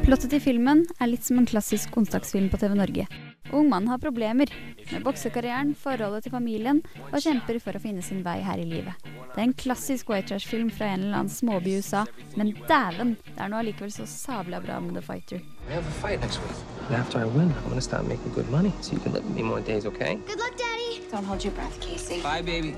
Plottet 0.05 0.33
i 0.33 0.39
filmen 0.39 0.85
er 1.03 1.11
litt 1.11 1.27
som 1.27 1.41
en 1.43 1.47
klassisk 1.51 1.97
onsdagsfilm 1.99 2.47
på 2.53 2.61
TV 2.63 2.77
Norge. 2.79 3.09
Ung 3.53 3.69
mann 3.71 3.87
har 3.89 3.99
problemer 4.03 4.51
med 4.91 5.05
boksekarrieren, 5.05 5.75
forholdet 5.79 6.27
til 6.27 6.35
familien 6.35 6.81
og 7.13 7.21
kjemper 7.23 7.61
for 7.63 7.79
å 7.79 7.83
finne 7.83 8.03
sin 8.03 8.25
vei 8.27 8.41
her 8.43 8.59
i 8.59 8.67
livet. 8.67 8.95
Det 9.35 9.43
er 9.43 9.47
en 9.49 9.57
klassisk 9.59 10.11
white 10.11 10.31
trash-film 10.31 10.71
fra 10.73 10.89
en 10.95 11.05
eller 11.05 11.21
annen 11.21 11.33
småby 11.33 11.75
i 11.75 11.81
USA, 11.83 12.05
men 12.37 12.55
dæven, 12.67 13.17
det 13.29 13.43
er 13.43 13.53
nå 13.53 13.61
allikevel 13.61 13.93
så 13.95 14.07
sabla 14.11 14.63
bra 14.65 14.81
med 14.81 14.97
The 14.99 15.05
Fighter. 15.05 15.43
We 15.69 15.75
have 15.75 15.87
a 15.87 15.97
fight 16.01 16.21
next 16.21 16.41
week. 16.43 16.57
And 16.89 16.97
after 16.97 17.21
I 17.21 17.27
win, 17.27 17.53
I'm 17.53 17.69
gonna 17.69 17.81
start 17.81 18.07
making 18.07 18.33
good 18.35 18.51
money 18.51 18.73
so 18.81 18.95
you 18.95 19.01
can 19.01 19.13
live 19.13 19.25
with 19.25 19.37
me 19.37 19.43
more 19.43 19.61
days, 19.61 19.87
okay? 19.87 20.15
Good 20.27 20.39
luck, 20.39 20.57
Daddy. 20.57 21.03
Don't 21.11 21.25
hold 21.25 21.45
your 21.45 21.55
breath, 21.55 21.81
Casey. 21.81 22.23
Bye, 22.23 22.43
baby. 22.43 22.75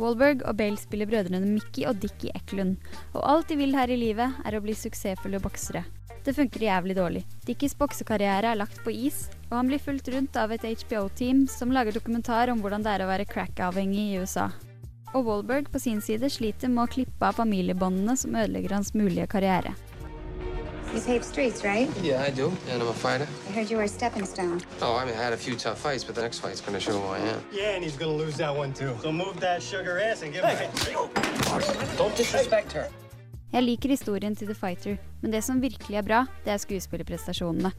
Wahlberg 0.00 0.44
og 0.48 0.56
Bale 0.56 0.78
spiller 0.80 1.08
brødrene 1.08 1.44
Mickey 1.44 1.84
og 1.84 1.98
Dickie 2.00 2.32
Eklund, 2.34 2.76
og 3.12 3.24
alt 3.28 3.50
de 3.50 3.58
vil 3.60 3.76
her 3.76 3.90
i 3.92 3.98
livet 4.00 4.38
er 4.44 4.56
å 4.56 4.62
bli 4.64 4.72
suksessfulle 4.72 5.42
boksere. 5.44 5.84
Det 6.24 6.34
funker 6.36 6.60
jævlig 6.60 6.96
dårlig. 6.96 7.22
Dickies 7.48 7.74
boksekarriere 7.78 8.52
er 8.52 8.58
lagt 8.60 8.82
på 8.84 8.92
is, 8.92 9.28
og 9.48 9.56
han 9.56 9.70
blir 9.70 9.80
fulgt 9.80 10.08
rundt 10.12 10.36
av 10.36 10.52
et 10.52 10.66
HBO-team 10.68 11.46
som 11.48 11.72
lager 11.72 11.96
dokumentar 11.96 12.52
om 12.52 12.60
hvordan 12.60 12.84
det 12.84 12.92
er 12.92 13.04
å 13.04 13.08
være 13.08 13.28
crack-avhengig 13.30 14.10
i 14.10 14.18
USA. 14.20 14.50
Og 15.14 15.24
Wahlberg 15.26 15.70
på 15.72 15.80
sin 15.82 16.02
side 16.04 16.28
sliter 16.30 16.68
med 16.70 16.84
å 16.84 16.90
klippe 16.92 17.26
av 17.26 17.40
familiebåndene 17.40 18.18
som 18.20 18.36
ødelegger 18.36 18.76
hans 18.76 18.92
mulige 18.94 19.26
karriere. 19.32 19.72
You 20.92 21.00
paved 21.00 21.24
streets, 21.24 21.62
right? 21.64 21.88
Yeah, 22.02 22.20
I 22.20 22.30
do. 22.30 22.52
And 22.68 22.82
I'm 22.82 22.88
a 22.88 22.92
fighter. 22.92 23.28
I 23.48 23.52
heard 23.52 23.70
you 23.70 23.76
were 23.76 23.84
a 23.84 23.88
stepping 23.88 24.26
stone. 24.26 24.60
Oh, 24.82 24.96
I 24.96 25.04
mean, 25.04 25.14
I 25.14 25.22
had 25.22 25.32
a 25.32 25.36
few 25.36 25.54
tough 25.54 25.78
fights, 25.78 26.02
but 26.02 26.16
the 26.16 26.22
next 26.22 26.40
fight's 26.40 26.60
gonna 26.60 26.80
show 26.80 26.98
who 26.98 27.06
I 27.14 27.18
am. 27.18 27.40
Yeah, 27.52 27.76
and 27.76 27.84
he's 27.84 27.96
gonna 27.96 28.16
lose 28.16 28.36
that 28.38 28.54
one 28.54 28.72
too. 28.74 28.96
So 29.00 29.12
move 29.12 29.38
that 29.40 29.62
sugar 29.62 30.00
ass 30.00 30.22
and 30.22 30.32
give 30.32 30.44
him 30.44 30.70
Don't 31.96 32.16
disrespect 32.16 32.72
her. 32.72 32.88
Jeg 33.50 33.66
liker 33.66 33.90
historien 33.90 34.36
til 34.38 34.46
The 34.46 34.54
Fighter, 34.54 34.98
men 35.24 35.32
det 35.34 35.40
som 35.42 35.58
virkelig 35.62 35.96
er 35.98 36.06
bra, 36.06 36.20
det 36.44 36.52
er 36.54 36.60
skuespillerprestasjonene. 36.62 37.72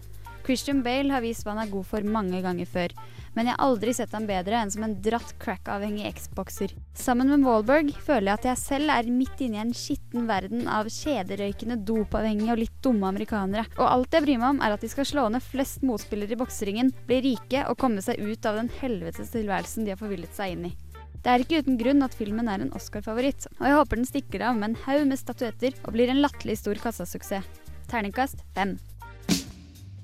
Christian 0.43 0.81
Bale 0.83 1.13
har 1.13 1.21
vist 1.23 1.45
hva 1.45 1.53
han 1.53 1.61
er 1.63 1.71
god 1.71 1.85
for 1.87 2.03
mange 2.03 2.41
ganger 2.43 2.67
før, 2.67 2.93
men 3.37 3.47
jeg 3.47 3.55
har 3.55 3.63
aldri 3.63 3.93
sett 3.95 4.11
ham 4.17 4.25
bedre 4.27 4.57
enn 4.57 4.73
som 4.73 4.83
en 4.83 4.97
dratt 5.05 5.31
crack-avhengig 5.39 6.09
X-bokser. 6.09 6.73
Sammen 6.97 7.31
med 7.31 7.45
Wahlberg 7.47 7.93
føler 8.03 8.31
jeg 8.33 8.39
at 8.39 8.49
jeg 8.49 8.61
selv 8.65 8.91
er 8.97 9.11
midt 9.13 9.45
inne 9.45 9.61
i 9.61 9.63
en 9.63 9.73
skitten 9.77 10.27
verden 10.27 10.67
av 10.67 10.91
kjederøykende, 10.91 11.79
dopavhengige 11.87 12.55
og 12.57 12.63
litt 12.65 12.77
dumme 12.83 13.07
amerikanere. 13.13 13.67
Og 13.77 13.87
alt 13.87 14.17
jeg 14.17 14.27
bryr 14.27 14.41
meg 14.41 14.49
om, 14.49 14.63
er 14.65 14.75
at 14.75 14.83
de 14.83 14.91
skal 14.91 15.07
slå 15.07 15.27
ned 15.31 15.45
flest 15.45 15.85
motspillere 15.87 16.35
i 16.35 16.41
bokseringen, 16.41 16.91
bli 17.07 17.23
rike 17.31 17.63
og 17.69 17.79
komme 17.79 18.03
seg 18.03 18.19
ut 18.19 18.49
av 18.49 18.59
den 18.59 18.73
helvetes 18.81 19.31
tilværelsen 19.31 19.87
de 19.87 19.95
har 19.95 20.01
forvillet 20.01 20.35
seg 20.35 20.57
inn 20.57 20.71
i. 20.73 20.77
Det 21.21 21.29
er 21.29 21.43
ikke 21.43 21.59
uten 21.61 21.75
grunn 21.77 22.01
at 22.01 22.15
filmen 22.17 22.47
er 22.49 22.63
en 22.63 22.71
Oscar-favoritt, 22.73 23.45
og 23.59 23.65
jeg 23.67 23.77
håper 23.77 23.99
den 23.99 24.07
stikker 24.09 24.41
av 24.47 24.55
med 24.57 24.71
en 24.71 24.79
haug 24.87 25.03
med 25.05 25.19
statuetter 25.21 25.75
og 25.85 25.93
blir 25.93 26.09
en 26.09 26.21
latterlig 26.23 26.55
stor 26.57 26.81
kassasuksess. 26.81 27.45
Terningkast 27.91 28.41
fem. 28.55 28.79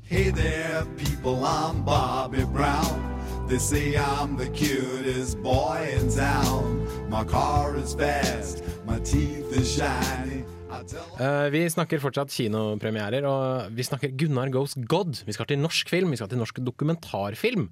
Hey 0.03 0.29
there, 0.31 0.85
people, 0.95 1.43
I'm 1.43 1.83
Bobby 1.83 2.43
Brown. 2.45 3.01
They 3.49 3.57
say 3.57 3.95
I'm 3.97 4.37
the 4.37 4.47
cutest 4.51 5.41
boy 5.41 5.89
in 5.97 6.09
town. 6.13 6.85
My 7.09 7.23
car 7.23 7.75
is 7.77 7.95
fast, 7.95 8.63
my 8.85 8.99
teeth 8.99 9.57
are 9.57 9.65
shiny. 9.65 10.45
Uh, 10.69 10.83
Eh, 11.17 11.47
vi 11.49 11.61
snakker 11.71 12.01
fortsatt 12.03 12.29
kinopremierer, 12.29 13.25
og 13.25 13.71
vi 13.73 13.85
snakker 13.87 14.11
Gunnar 14.19 14.51
Goes 14.51 14.75
God. 14.75 15.23
Vi 15.25 15.33
skal 15.33 15.47
til 15.49 15.61
norsk 15.63 15.89
film, 15.89 16.11
vi 16.11 16.19
skal 16.19 16.29
til 16.29 16.41
norsk 16.41 16.59
dokumentarfilm. 16.59 17.69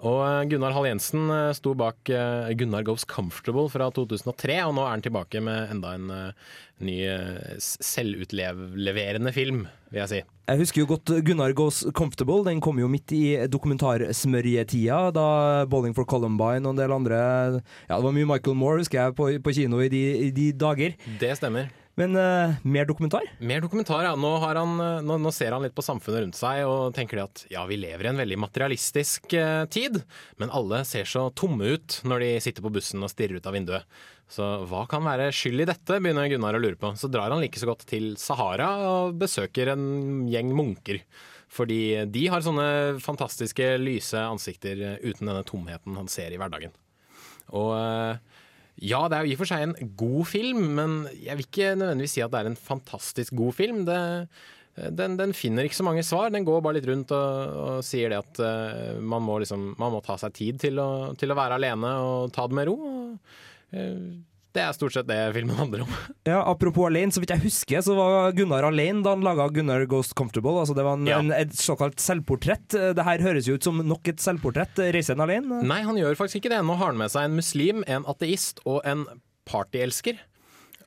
Og 0.00 0.20
eh, 0.24 0.44
Gunnar 0.48 0.72
Hall 0.74 0.88
Jensen 0.88 1.28
eh, 1.28 1.52
sto 1.56 1.74
bak 1.78 2.08
eh, 2.08 2.52
Gunnar 2.58 2.84
Goes 2.86 3.04
Comfortable 3.08 3.68
fra 3.72 3.90
2003, 3.92 4.56
og 4.64 4.76
nå 4.76 4.86
er 4.86 4.94
han 4.94 5.04
tilbake 5.04 5.42
med 5.44 5.74
enda 5.74 5.94
en 5.98 6.12
ny 6.82 6.96
selvutleverende 7.62 9.30
film, 9.34 9.66
vil 9.92 10.00
jeg 10.00 10.10
si. 10.10 10.22
Jeg 10.50 10.58
husker 10.58 10.82
jo 10.82 10.88
godt 10.90 11.12
Gunnar 11.22 11.52
Goes 11.54 11.84
Comfortable. 11.94 12.40
Den 12.48 12.62
kom 12.64 12.80
jo 12.80 12.88
midt 12.90 13.12
i 13.14 13.36
dokumentarsmørjetida, 13.46 15.12
da 15.14 15.26
Bowling 15.70 15.94
for 15.94 16.08
Columbine 16.08 16.66
og 16.66 16.74
en 16.74 16.82
del 16.82 16.96
andre 16.96 17.20
Ja, 17.86 17.94
det 17.94 18.02
var 18.08 18.16
mye 18.16 18.32
Michael 18.32 18.58
Moore, 18.58 18.82
husker 18.82 19.04
jeg, 19.04 19.16
på, 19.20 19.30
på 19.44 19.54
kino 19.60 19.84
i 19.84 19.92
de, 19.92 20.02
i 20.26 20.32
de 20.34 20.50
dager. 20.58 20.98
Det 21.20 21.36
stemmer. 21.38 21.70
Men 22.00 22.16
uh, 22.16 22.54
mer 22.64 22.86
dokumentar? 22.88 23.26
Mer 23.38 23.60
dokumentar, 23.60 24.06
ja. 24.06 24.14
Nå, 24.16 24.30
han, 24.40 24.78
eh, 24.80 25.02
nå, 25.04 25.18
nå 25.20 25.32
ser 25.34 25.52
han 25.52 25.60
litt 25.64 25.74
på 25.76 25.84
samfunnet 25.84 26.22
rundt 26.24 26.38
seg 26.38 26.62
og 26.64 26.94
tenker 26.96 27.20
at 27.26 27.44
ja, 27.52 27.66
vi 27.68 27.76
lever 27.76 28.08
i 28.08 28.10
en 28.14 28.22
veldig 28.22 28.38
materialistisk 28.40 29.34
uh, 29.36 29.66
tid, 29.68 30.00
men 30.40 30.52
alle 30.56 30.82
ser 30.88 31.04
så 31.08 31.26
tomme 31.36 31.74
ut 31.74 31.98
når 32.08 32.24
de 32.24 32.30
sitter 32.46 32.64
på 32.64 32.72
bussen 32.72 33.04
og 33.04 33.12
stirrer 33.12 33.36
ut 33.36 33.48
av 33.50 33.56
vinduet. 33.58 34.00
Så 34.32 34.46
hva 34.70 34.86
kan 34.88 35.04
være 35.04 35.28
skyld 35.36 35.66
i 35.66 35.68
dette, 35.68 36.00
begynner 36.00 36.30
Gunnar 36.32 36.56
å 36.56 36.62
lure 36.62 36.80
på. 36.80 36.94
Så 36.96 37.12
drar 37.12 37.28
han 37.34 37.42
like 37.44 37.60
så 37.60 37.68
godt 37.68 37.84
til 37.90 38.14
Sahara 38.16 38.70
og 38.88 39.18
besøker 39.20 39.74
en 39.74 40.24
gjeng 40.32 40.54
munker. 40.56 41.02
Fordi 41.52 42.06
de 42.08 42.22
har 42.32 42.40
sånne 42.40 42.68
fantastiske, 43.04 43.74
lyse 43.76 44.16
ansikter 44.16 44.80
uten 45.02 45.28
denne 45.28 45.44
tomheten 45.44 45.98
han 46.00 46.08
ser 46.08 46.32
i 46.32 46.40
hverdagen. 46.40 46.72
Og 47.52 47.74
eh, 47.76 48.31
ja, 48.80 49.02
det 49.10 49.18
er 49.18 49.26
jo 49.26 49.32
i 49.32 49.36
og 49.36 49.42
for 49.42 49.50
seg 49.50 49.66
en 49.66 49.92
god 49.98 50.24
film, 50.30 50.64
men 50.78 50.96
jeg 51.12 51.36
vil 51.38 51.46
ikke 51.46 51.74
nødvendigvis 51.76 52.16
si 52.16 52.24
at 52.24 52.32
det 52.32 52.40
er 52.40 52.50
en 52.50 52.58
fantastisk 52.58 53.36
god 53.38 53.54
film. 53.58 53.84
Det, 53.86 54.00
den, 54.96 55.18
den 55.20 55.34
finner 55.36 55.68
ikke 55.68 55.76
så 55.76 55.86
mange 55.86 56.04
svar. 56.06 56.32
Den 56.32 56.46
går 56.48 56.62
bare 56.64 56.78
litt 56.78 56.88
rundt 56.88 57.12
og, 57.12 57.56
og 57.62 57.86
sier 57.86 58.12
det 58.12 58.22
at 58.22 58.40
uh, 58.40 58.98
man, 58.98 59.24
må 59.26 59.38
liksom, 59.42 59.72
man 59.80 59.92
må 59.94 60.00
ta 60.04 60.16
seg 60.20 60.34
tid 60.38 60.60
til 60.62 60.80
å, 60.80 61.12
til 61.18 61.32
å 61.32 61.38
være 61.38 61.60
alene 61.60 61.94
og 62.00 62.32
ta 62.34 62.46
det 62.48 62.58
med 62.58 62.70
ro. 62.70 62.76
Og, 62.88 63.34
eh, 63.76 63.98
det 64.52 64.62
er 64.62 64.74
stort 64.76 64.92
sett 64.96 65.06
det 65.08 65.16
filmen 65.36 65.56
handler 65.56 65.84
om. 65.86 65.92
Ja, 66.28 66.42
Apropos 66.50 66.86
alene, 66.90 67.10
så 67.14 67.22
vidt 67.22 67.32
jeg 67.34 67.42
husker, 67.46 67.80
så 67.82 67.94
var 67.96 68.32
Gunnar 68.36 68.66
alene 68.68 69.02
da 69.04 69.14
han 69.16 69.24
laga 69.24 69.48
Gunnar 69.52 69.84
Goes 69.90 70.12
Comfortable. 70.16 70.58
Altså 70.62 70.76
Det 70.76 70.84
var 70.86 70.98
en, 71.00 71.06
Ja. 71.08 71.18
en, 71.22 71.32
et 71.32 71.54
såkalt 71.58 71.98
selvportrett. 72.02 72.68
Det 72.96 73.06
her 73.08 73.24
høres 73.24 73.48
jo 73.48 73.56
ut 73.58 73.64
som 73.64 73.80
nok 73.82 74.12
et 74.12 74.20
selvportrett. 74.22 74.78
Reiser 74.94 75.16
han 75.16 75.24
alene? 75.28 75.62
Nei, 75.66 75.80
han 75.86 75.96
gjør 75.98 76.18
faktisk 76.20 76.42
ikke 76.42 76.52
det. 76.56 76.60
Nå 76.68 76.76
har 76.78 76.92
han 76.92 77.00
med 77.00 77.10
seg 77.14 77.26
en 77.30 77.38
muslim, 77.40 77.82
en 77.90 78.04
ateist 78.12 78.60
og 78.68 78.82
en 78.88 79.06
partyelsker. 79.48 80.20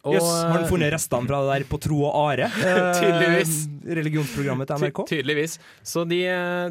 Jøss, 0.05 0.22
yes, 0.22 0.34
har 0.45 0.51
han 0.60 0.67
funnet 0.69 0.91
restene 0.93 1.25
fra 1.25 1.39
det 1.41 1.50
der 1.55 1.63
på 1.65 1.79
tro 1.81 2.03
og 2.05 2.13
are? 2.29 2.45
Eh, 2.62 2.89
Tydeligvis. 3.01 3.53
Religionsprogrammet 3.98 4.69
til 4.69 4.84
NRK. 4.84 5.00
Ty 5.10 5.15
tydeligvis. 5.15 5.55
Så 5.81 6.03
de, 6.05 6.19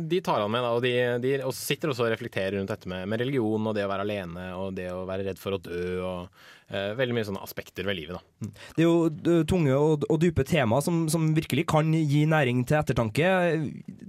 de 0.07 0.21
tar 0.23 0.39
han 0.45 0.53
med, 0.55 0.63
da, 0.63 0.71
og 0.79 0.83
de, 0.87 0.93
de 1.23 1.33
og 1.43 1.51
sitter 1.59 1.91
også 1.91 2.07
og 2.07 2.13
reflekterer 2.15 2.55
rundt 2.61 2.71
dette 2.71 2.87
med, 2.91 3.09
med 3.11 3.23
religion 3.25 3.67
og 3.71 3.75
det 3.75 3.83
å 3.87 3.91
være 3.91 4.07
alene 4.07 4.47
og 4.55 4.75
det 4.79 4.87
å 4.95 5.03
være 5.09 5.27
redd 5.33 5.43
for 5.43 5.59
å 5.59 5.61
dø 5.67 5.83
og 6.07 6.21
eh, 6.23 6.64
veldig 6.71 7.15
mye 7.17 7.27
sånne 7.29 7.43
aspekter 7.45 7.87
ved 7.87 7.99
livet. 7.99 8.17
da. 8.17 8.49
Det 8.77 8.85
er 8.85 8.89
jo 8.89 9.09
eh, 9.11 9.43
tunge 9.49 9.75
og, 9.77 10.07
og 10.09 10.21
dype 10.23 10.47
tema 10.49 10.81
som, 10.85 11.05
som 11.13 11.29
virkelig 11.37 11.67
kan 11.71 11.93
gi 11.95 12.25
næring 12.31 12.65
til 12.69 12.79
ettertanke. 12.81 13.31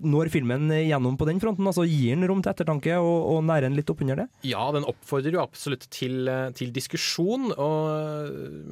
Når 0.06 0.32
filmen 0.34 0.70
gjennom 0.72 1.18
på 1.20 1.28
den 1.30 1.42
fronten? 1.44 1.68
altså 1.68 1.86
Gir 1.88 2.16
den 2.16 2.28
rom 2.30 2.44
til 2.46 2.54
ettertanke 2.54 2.98
og, 3.02 3.16
og 3.36 3.44
nærer 3.48 3.70
den 3.70 3.78
litt 3.80 3.92
oppunder 3.92 4.24
det? 4.24 4.28
Ja, 4.48 4.68
den 4.76 4.88
oppfordrer 4.88 5.36
jo 5.36 5.44
absolutt 5.44 5.88
til, 5.94 6.24
eh, 6.32 6.50
til 6.58 6.74
diskusjon, 6.76 7.52
og, 7.54 8.32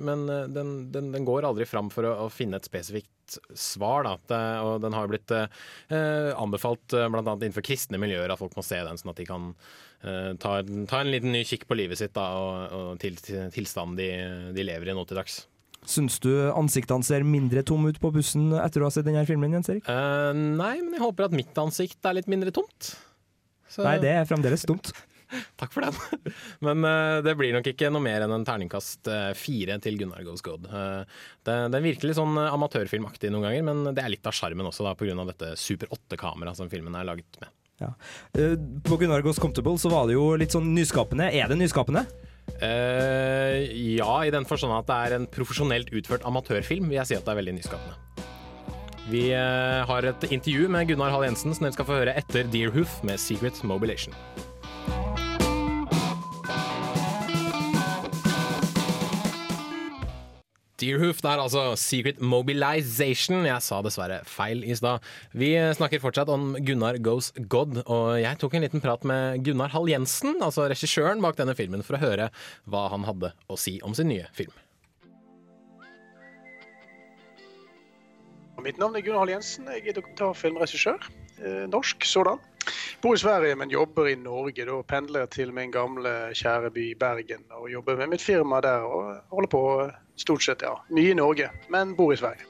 men 0.09 0.27
eh, 0.31 0.47
den, 0.53 0.75
den, 0.93 1.11
den 1.15 1.27
går 1.27 1.49
aldri 1.49 1.67
fram 1.69 1.91
for 1.93 2.07
å, 2.07 2.15
å 2.25 2.31
finne 2.33 2.59
et 2.59 2.69
spesifikt 2.69 3.11
svar. 3.53 4.07
Da. 4.07 4.41
Og 4.63 4.81
den 4.83 4.95
har 4.95 5.09
blitt 5.11 5.31
eh, 5.33 6.31
anbefalt 6.37 6.93
eh, 6.97 7.09
bl.a. 7.11 7.23
innenfor 7.23 7.65
kristne 7.65 7.99
miljøer 8.01 8.33
at 8.33 8.41
folk 8.41 8.55
må 8.57 8.65
se 8.65 8.79
den, 8.83 8.99
sånn 8.99 9.13
at 9.13 9.21
de 9.21 9.27
kan 9.27 9.51
eh, 9.53 9.92
ta, 10.03 10.57
ta 10.89 10.99
en 10.99 11.11
liten 11.13 11.31
ny 11.31 11.45
kikk 11.47 11.63
på 11.69 11.77
livet 11.79 11.99
sitt 11.99 12.13
da, 12.17 12.25
og, 12.35 12.75
og 12.75 13.01
til, 13.01 13.15
til 13.23 13.49
tilstanden 13.55 13.95
de, 13.99 14.09
de 14.55 14.65
lever 14.67 14.91
i 14.91 14.95
nå 14.97 15.05
til 15.07 15.19
dags. 15.21 15.41
Syns 15.87 16.19
du 16.23 16.29
ansiktene 16.51 17.03
ser 17.03 17.25
mindre 17.27 17.63
tomme 17.67 17.91
ut 17.91 17.99
på 17.99 18.11
bussen 18.15 18.51
etter 18.55 18.83
å 18.83 18.87
ha 18.87 18.93
sett 18.95 19.07
denne 19.07 19.25
filmen? 19.27 19.51
Jens 19.57 19.71
Erik? 19.71 19.87
Uh, 19.87 20.31
nei, 20.31 20.77
men 20.83 20.95
jeg 20.95 21.03
håper 21.03 21.27
at 21.27 21.35
mitt 21.35 21.57
ansikt 21.59 22.07
er 22.07 22.19
litt 22.19 22.29
mindre 22.31 22.53
tomt. 22.55 22.93
Så- 23.67 23.83
Nei, 23.83 23.97
det 24.03 24.13
er 24.13 24.29
fremdeles 24.29 24.63
tomt. 24.69 24.93
Takk 25.59 25.73
for 25.73 25.81
den. 25.81 25.95
Men 26.67 26.83
uh, 26.85 27.17
det 27.25 27.33
blir 27.39 27.55
nok 27.55 27.65
ikke 27.71 27.89
noe 27.89 28.03
mer 28.05 28.21
enn 28.21 28.35
en 28.35 28.45
terningkast 28.45 29.09
eh, 29.09 29.31
fire 29.37 29.79
til 29.81 29.97
Gunnar 29.97 30.21
Goes 30.27 30.43
God. 30.45 30.67
Uh, 30.69 31.01
det, 31.41 31.55
det 31.73 31.79
er 31.79 31.85
virkelig 31.87 32.13
sånn 32.19 32.37
eh, 32.37 32.53
amatørfilmaktig 32.53 33.31
noen 33.33 33.47
ganger, 33.47 33.65
men 33.65 33.95
det 33.97 34.03
er 34.03 34.13
litt 34.13 34.29
av 34.29 34.35
sjarmen 34.37 34.69
også, 34.69 34.85
da, 34.85 34.93
pga. 34.99 35.15
dette 35.31 35.55
Super 35.57 35.89
8-kameraet 35.95 36.61
som 36.61 36.69
filmen 36.69 36.93
er 36.99 37.09
laget 37.09 37.41
med. 37.41 37.49
Ja. 37.83 37.93
Eh, 38.39 38.55
På 38.85 38.97
Gunnar 38.99 39.23
Goes 39.25 39.41
Comfortable 39.41 39.77
så 39.81 39.91
var 39.93 40.07
det 40.09 40.17
jo 40.17 40.31
litt 40.39 40.55
sånn 40.55 40.71
nyskapende. 40.75 41.29
Er 41.33 41.51
det 41.51 41.59
nyskapende? 41.59 42.05
Uh, 42.59 43.63
ja, 43.71 44.13
i 44.27 44.31
den 44.33 44.45
forstand 44.47 44.75
at 44.75 44.87
det 44.89 44.95
er 45.05 45.15
en 45.17 45.27
profesjonelt 45.31 45.93
utført 45.95 46.25
amatørfilm, 46.27 46.89
vil 46.91 46.99
jeg 46.99 47.09
si 47.09 47.17
at 47.17 47.23
det 47.23 47.31
er 47.31 47.39
veldig 47.39 47.55
nyskapende. 47.55 47.95
Vi 49.11 49.25
uh, 49.35 49.83
har 49.87 50.07
et 50.07 50.25
intervju 50.29 50.69
med 50.71 50.87
Gunnar 50.91 51.11
Hall 51.11 51.25
Jensen 51.27 51.55
som 51.55 51.65
dere 51.65 51.75
skal 51.75 51.87
få 51.87 51.99
høre 52.01 52.15
etter 52.19 52.47
Deerhoof 52.51 53.01
med 53.07 53.19
Secret 53.19 53.59
Mobilation. 53.67 54.15
Deerhoof, 60.83 61.21
det 61.23 61.29
er 61.31 61.39
altså 61.39 61.61
Secret 61.79 62.17
Mobilization. 62.19 63.45
Jeg 63.47 63.63
sa 63.63 63.77
dessverre 63.85 64.17
feil 64.27 64.65
i 64.67 64.75
stad. 64.75 65.03
Vi 65.31 65.53
snakker 65.77 66.01
fortsatt 66.03 66.31
om 66.33 66.57
Gunnar 66.59 66.97
Goes 66.99 67.29
God, 67.51 67.79
og 67.85 68.17
jeg 68.19 68.39
tok 68.41 68.57
en 68.57 68.65
liten 68.65 68.83
prat 68.83 69.05
med 69.07 69.45
Gunnar 69.45 69.71
Hall 69.71 69.87
Jensen, 69.87 70.35
altså 70.43 70.67
regissøren 70.67 71.23
bak 71.23 71.39
denne 71.39 71.55
filmen, 71.55 71.85
for 71.87 71.95
å 71.95 72.01
høre 72.03 72.27
hva 72.67 72.89
han 72.91 73.07
hadde 73.07 73.31
å 73.47 73.59
si 73.59 73.77
om 73.87 73.95
sin 73.95 74.11
nye 74.11 74.27
film. 74.35 74.51
Mitt 78.63 78.79
navn 78.79 78.99
er 78.99 79.07
Gunnar 79.07 79.23
Hall 79.23 79.35
Jensen. 79.37 79.71
Jeg 79.71 79.87
er 79.93 80.01
dokumentarfilmregissør. 80.01 81.07
Eh, 81.39 81.63
norsk 81.71 82.03
sådan. 82.07 82.43
Bor 83.03 83.15
i 83.15 83.23
Sverige, 83.23 83.55
men 83.55 83.71
jobber 83.71 84.11
i 84.11 84.19
Norge. 84.19 84.67
Da 84.67 84.81
pendler 84.87 85.25
jeg 85.25 85.35
til 85.39 85.55
min 85.55 85.71
gamle, 85.71 86.11
kjære 86.35 86.75
by 86.75 86.85
Bergen 86.99 87.43
og 87.55 87.71
jobber 87.71 87.99
med 87.99 88.17
mitt 88.17 88.23
firma 88.23 88.61
der. 88.63 88.83
Og 88.83 89.17
holder 89.31 89.51
på 89.51 89.63
stort 90.15 90.43
sett, 90.45 90.61
ja. 90.61 90.75
Mye 90.89 91.11
i 91.11 91.17
Norge, 91.17 91.49
men 91.73 91.95
bor 91.95 92.13
i 92.13 92.17
Sverige. 92.17 92.49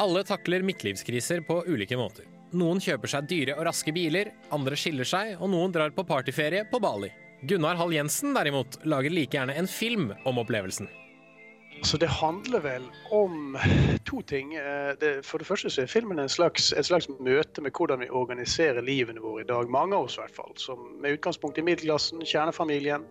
Alle 0.00 0.22
takler 0.24 0.64
midtlivskriser 0.64 1.42
på 1.44 1.62
ulike 1.68 1.96
måter. 2.00 2.28
Noen 2.56 2.80
kjøper 2.82 3.10
seg 3.12 3.26
dyre 3.30 3.54
og 3.58 3.66
raske 3.68 3.92
biler, 3.94 4.32
andre 4.50 4.78
skiller 4.78 5.06
seg, 5.06 5.36
og 5.38 5.52
noen 5.52 5.74
drar 5.74 5.92
på 5.94 6.06
partyferie 6.08 6.64
på 6.70 6.80
Bali. 6.82 7.10
Gunnar 7.46 7.76
Hall 7.78 7.92
Jensen 7.94 8.34
derimot 8.36 8.80
lager 8.84 9.12
like 9.12 9.36
gjerne 9.36 9.54
en 9.56 9.68
film 9.70 10.10
om 10.28 10.40
opplevelsen. 10.42 10.88
Så 11.82 11.96
det 11.96 12.10
handler 12.12 12.60
vel 12.60 12.88
om 13.10 13.56
to 14.04 14.20
ting. 14.22 14.54
Eh, 14.54 14.92
Det, 15.00 15.24
for 15.24 15.38
det 15.38 15.46
første 15.46 15.70
så 15.70 15.82
er 15.82 15.86
filmen 15.86 16.18
en 16.18 16.28
slags, 16.28 16.72
et 16.72 16.84
slags 16.84 17.08
møte 17.20 17.62
med 17.62 17.72
hvordan 17.72 18.02
vi 18.02 18.10
organiserer 18.10 18.82
livene 18.84 19.20
våre 19.20 19.44
i 19.44 19.48
dag. 19.48 19.70
Mange 19.70 19.96
av 19.96 20.04
oss 20.04 20.18
i 20.18 20.20
hvert 20.20 20.36
fall. 20.36 20.52
Som 20.56 20.98
med 21.00 21.16
utgangspunkt 21.16 21.58
i 21.58 21.64
middelklassen, 21.64 22.20
kjernefamilien. 22.20 23.06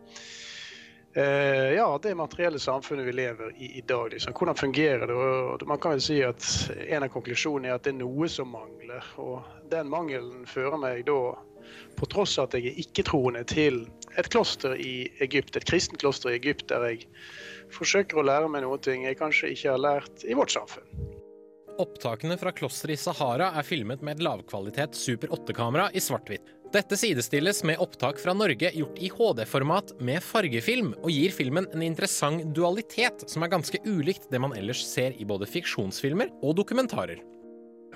Eh, 1.13 1.73
ja, 1.73 1.99
det 2.03 2.15
materielle 2.15 2.59
samfunnet 2.59 3.07
vi 3.07 3.11
lever 3.11 3.53
i 3.57 3.77
i 3.77 3.81
dag. 3.81 4.11
Liksom. 4.11 4.33
Hvordan 4.33 4.55
fungerer 4.55 5.07
det? 5.07 5.13
Og 5.13 5.67
man 5.67 5.79
kan 5.81 5.95
vel 5.97 6.01
si 6.01 6.21
at 6.23 6.45
En 6.87 7.03
av 7.03 7.09
konklusjonene 7.09 7.71
er 7.71 7.79
at 7.79 7.87
det 7.87 7.95
er 7.95 8.01
noe 8.03 8.29
som 8.29 8.51
mangler. 8.53 9.05
Og 9.17 9.41
den 9.71 9.89
mangelen 9.89 10.45
fører 10.45 10.77
meg 10.77 11.05
da, 11.09 11.33
på 11.97 12.09
tross 12.13 12.37
av 12.37 12.49
at 12.49 12.59
jeg 12.59 12.71
er 12.71 12.81
ikke-troende, 12.83 13.43
til 13.49 13.87
et 14.17 14.29
kloster 14.29 14.75
i 14.77 15.09
Egypt, 15.21 15.57
et 15.57 15.65
kristent 15.65 16.01
kloster 16.01 16.33
i 16.33 16.37
Egypt, 16.37 16.67
der 16.69 16.85
jeg 16.91 17.07
forsøker 17.73 18.19
å 18.19 18.25
lære 18.25 18.49
meg 18.49 18.65
noe 18.65 18.77
ting 18.81 19.05
jeg 19.05 19.19
kanskje 19.19 19.53
ikke 19.53 19.73
har 19.75 19.81
lært 19.81 20.25
i 20.25 20.37
vårt 20.37 20.53
samfunn. 20.53 20.85
Opptakene 21.79 22.35
fra 22.37 22.51
klosteret 22.51 22.97
i 22.97 22.99
Sahara 22.99 23.53
er 23.55 23.63
filmet 23.63 24.01
med 24.03 24.17
et 24.17 24.25
lavkvalitet 24.25 24.97
Super 24.99 25.31
8-kamera 25.37 25.87
i 25.95 26.01
svart-hvitt. 26.03 26.58
Dette 26.69 26.97
sidestilles 26.97 27.63
med 27.63 27.79
opptak 27.81 28.19
fra 28.19 28.33
Norge 28.33 28.69
gjort 28.73 28.99
i 29.01 29.09
HD-format 29.09 29.95
med 30.05 30.21
fargefilm, 30.21 30.91
og 31.01 31.09
gir 31.09 31.33
filmen 31.33 31.65
en 31.73 31.81
interessant 31.81 32.43
dualitet 32.53 33.23
som 33.25 33.41
er 33.41 33.49
ganske 33.49 33.81
ulikt 33.89 34.27
det 34.29 34.37
man 34.43 34.53
ellers 34.53 34.83
ser 34.85 35.17
i 35.17 35.25
både 35.25 35.49
fiksjonsfilmer 35.49 36.29
og 36.45 36.53
dokumentarer. 36.61 37.23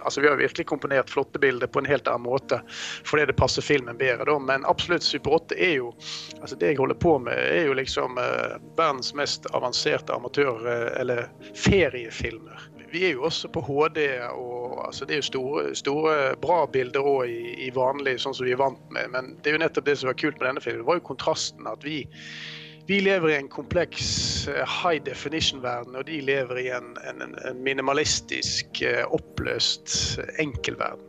Altså, 0.01 0.21
Vi 0.21 0.27
har 0.27 0.41
virkelig 0.41 0.65
komponert 0.65 1.09
flotte 1.13 1.39
bilder 1.39 1.69
på 1.69 1.79
en 1.79 1.86
helt 1.86 2.09
annen 2.09 2.25
måte 2.25 2.63
fordi 3.05 3.27
det 3.29 3.38
passer 3.38 3.62
filmen 3.62 3.97
bedre. 3.97 4.25
Da. 4.25 4.39
Men 4.41 4.65
absolutt 4.65 5.05
Super 5.05 5.38
8 5.38 5.55
er 5.55 5.75
jo 5.77 5.93
altså 6.41 6.57
Det 6.57 6.73
jeg 6.73 6.81
holder 6.81 6.97
på 6.97 7.19
med, 7.21 7.38
er 7.38 7.67
jo 7.69 7.77
liksom 7.77 8.17
eh, 8.17 8.57
verdens 8.75 9.13
mest 9.13 9.45
avanserte 9.53 10.17
amatør- 10.17 10.65
eh, 10.65 10.89
eller 11.01 11.27
feriefilmer. 11.53 12.69
Vi 12.93 13.01
er 13.08 13.15
jo 13.15 13.23
også 13.25 13.49
på 13.49 13.62
HD, 13.65 14.03
og 14.29 14.84
altså, 14.86 15.06
det 15.10 15.15
er 15.15 15.21
jo 15.23 15.29
store, 15.32 15.62
store 15.75 16.17
bra 16.41 16.63
bilder 16.69 17.01
òg 17.01 17.32
i, 17.32 17.53
i 17.65 17.69
vanlig, 17.73 18.19
sånn 18.21 18.36
som 18.38 18.45
vi 18.45 18.53
er 18.53 18.62
vant 18.62 18.84
med. 18.93 19.10
Men 19.15 19.32
det 19.41 19.49
er 19.49 19.58
jo 19.58 19.63
nettopp 19.63 19.88
det 19.88 19.95
som 19.97 20.12
var 20.12 20.19
kult 20.21 20.38
med 20.38 20.51
denne 20.51 20.62
filmen. 20.62 20.84
Det 20.84 20.91
var 20.91 20.99
jo 20.99 21.08
kontrasten 21.10 21.69
at 21.71 21.88
vi 21.88 22.03
vi 22.84 22.97
lever 22.99 23.29
i 23.32 23.36
en 23.38 23.47
kompleks 23.47 24.08
eh, 24.51 24.67
high 24.67 24.99
definition-verden, 25.06 25.95
og 25.95 26.03
de 26.10 26.19
lever 26.19 26.60
i 26.65 26.67
en, 26.75 26.89
en, 27.08 27.23
en 27.32 27.62
minimalistisk, 27.63 28.82
eh, 28.84 29.06
oppløst 29.08 30.19
enkelverden. 30.43 31.08